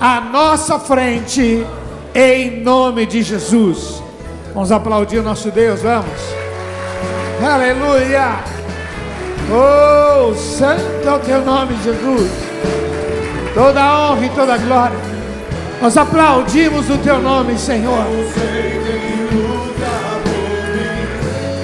à 0.00 0.20
nossa 0.20 0.78
frente 0.78 1.66
em 2.14 2.62
nome 2.62 3.06
de 3.06 3.22
Jesus. 3.22 4.02
Vamos 4.54 4.70
aplaudir 4.70 5.18
o 5.18 5.22
nosso 5.22 5.50
Deus, 5.50 5.82
vamos. 5.82 6.20
Aleluia! 7.44 8.53
Oh, 9.50 10.34
santo 10.34 11.06
é 11.06 11.12
o 11.12 11.18
teu 11.18 11.44
nome, 11.44 11.76
Jesus. 11.84 12.30
Toda 13.52 13.82
a 13.82 14.10
honra 14.10 14.26
e 14.26 14.28
toda 14.30 14.54
a 14.54 14.58
glória. 14.58 14.96
Nós 15.82 15.96
aplaudimos 15.96 16.88
o 16.88 16.98
teu 16.98 17.20
nome, 17.20 17.58
Senhor. 17.58 18.04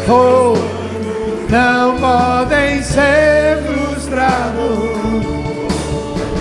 Oh, 0.09 0.55
não 1.49 1.97
podem 1.97 2.83
ser 2.83 3.63
frustrados. 3.65 4.91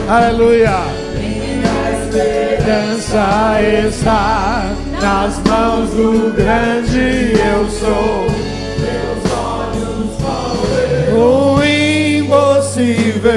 Aleluia. 0.09 0.81
Minha 1.15 2.03
esperança 2.03 3.61
está 3.87 4.71
nas 5.01 5.39
mãos 5.47 5.89
do 5.91 6.33
grande 6.35 7.33
eu 7.39 7.69
sou. 7.69 8.38
O 11.19 11.61
impossível 11.63 13.31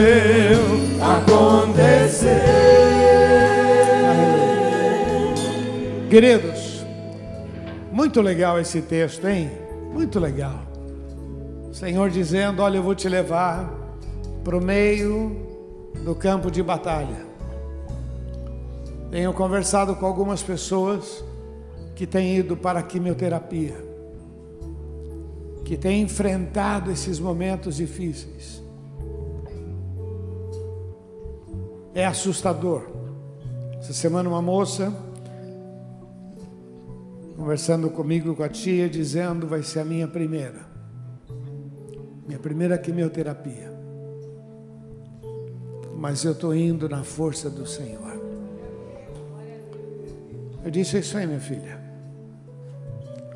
acontecer. 1.00 2.42
Queridos, 6.08 6.84
muito 7.90 8.20
legal 8.20 8.60
esse 8.60 8.82
texto, 8.82 9.26
hein? 9.26 9.50
Muito 9.92 10.20
legal. 10.20 10.60
O 11.70 11.74
Senhor 11.74 12.10
dizendo: 12.10 12.62
Olha, 12.62 12.76
eu 12.76 12.82
vou 12.82 12.94
te 12.94 13.08
levar 13.08 13.72
para 14.44 14.56
o 14.56 14.62
meio 14.62 15.36
do 16.04 16.14
campo 16.14 16.50
de 16.50 16.62
batalha. 16.62 17.32
Tenho 19.10 19.32
conversado 19.32 19.94
com 19.96 20.06
algumas 20.06 20.42
pessoas 20.42 21.22
que 21.94 22.06
têm 22.06 22.36
ido 22.36 22.56
para 22.56 22.80
a 22.80 22.82
quimioterapia, 22.82 23.74
que 25.64 25.76
têm 25.76 26.02
enfrentado 26.02 26.90
esses 26.90 27.18
momentos 27.18 27.76
difíceis. 27.76 28.62
É 31.94 32.06
assustador. 32.06 32.90
Essa 33.78 33.92
semana, 33.92 34.28
uma 34.28 34.42
moça 34.42 34.92
conversando 37.36 37.90
comigo 37.90 38.34
com 38.36 38.42
a 38.42 38.48
tia, 38.48 38.88
dizendo: 38.88 39.46
vai 39.46 39.62
ser 39.62 39.80
a 39.80 39.84
minha 39.84 40.06
primeira, 40.06 40.60
minha 42.26 42.38
primeira 42.38 42.78
quimioterapia. 42.78 43.72
Mas 45.96 46.24
eu 46.24 46.32
estou 46.32 46.54
indo 46.54 46.88
na 46.88 47.04
força 47.04 47.50
do 47.50 47.66
Senhor. 47.66 48.20
Eu 50.64 50.70
disse: 50.70 50.96
é 50.96 51.00
Isso 51.00 51.16
aí, 51.16 51.26
minha 51.26 51.40
filha. 51.40 51.81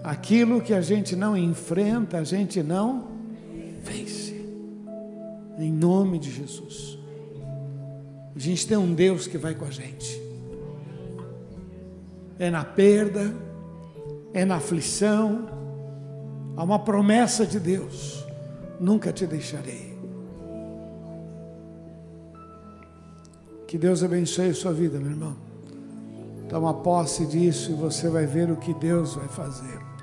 Aquilo 0.06 0.60
que 0.60 0.72
a 0.72 0.80
gente 0.80 1.16
não 1.16 1.36
enfrenta, 1.36 2.18
a 2.18 2.22
gente 2.22 2.62
não 2.62 3.08
vence. 3.82 4.36
Em 5.58 5.72
nome 5.72 6.20
de 6.20 6.30
Jesus. 6.30 6.96
A 8.32 8.38
gente 8.38 8.68
tem 8.68 8.76
um 8.76 8.94
Deus 8.94 9.26
que 9.26 9.36
vai 9.36 9.56
com 9.56 9.64
a 9.64 9.70
gente. 9.70 10.22
É 12.38 12.48
na 12.48 12.64
perda, 12.64 13.34
é 14.32 14.44
na 14.44 14.58
aflição. 14.58 15.48
Há 16.56 16.62
uma 16.62 16.78
promessa 16.78 17.44
de 17.44 17.58
Deus: 17.58 18.24
nunca 18.78 19.12
te 19.12 19.26
deixarei. 19.26 19.98
Que 23.66 23.76
Deus 23.76 24.04
abençoe 24.04 24.50
a 24.50 24.54
sua 24.54 24.72
vida, 24.72 25.00
meu 25.00 25.10
irmão. 25.10 25.34
Toma 26.48 26.72
posse 26.74 27.26
disso 27.26 27.72
e 27.72 27.74
você 27.74 28.08
vai 28.08 28.24
ver 28.24 28.48
o 28.52 28.56
que 28.56 28.72
Deus 28.72 29.16
vai 29.16 29.26
fazer. 29.26 29.95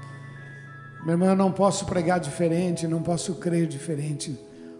Meu 1.06 1.16
irmão, 1.16 1.30
eu 1.30 1.36
não 1.36 1.52
posso 1.52 1.86
pregar 1.86 2.20
diferente, 2.20 2.88
não 2.88 3.02
posso 3.02 3.36
crer 3.36 3.68
diferente. 3.68 4.38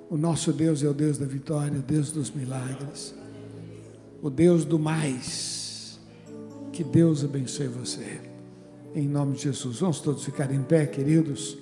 O 0.10 0.16
nosso 0.16 0.54
Deus 0.54 0.82
é 0.82 0.88
o 0.88 0.94
Deus 0.94 1.18
da 1.18 1.26
vitória, 1.26 1.78
o 1.78 1.82
Deus 1.82 2.12
dos 2.12 2.32
milagres, 2.32 3.14
o 4.22 4.30
Deus 4.30 4.64
do 4.64 4.80
mais. 4.80 6.00
Que 6.72 6.84
Deus 6.84 7.24
abençoe 7.24 7.68
você. 7.68 8.22
Em 8.96 9.08
nome 9.08 9.36
de 9.36 9.44
Jesus. 9.44 9.80
Vamos 9.80 10.00
todos 10.00 10.24
ficar 10.24 10.52
em 10.52 10.64
pé, 10.64 10.86
queridos. 10.86 11.58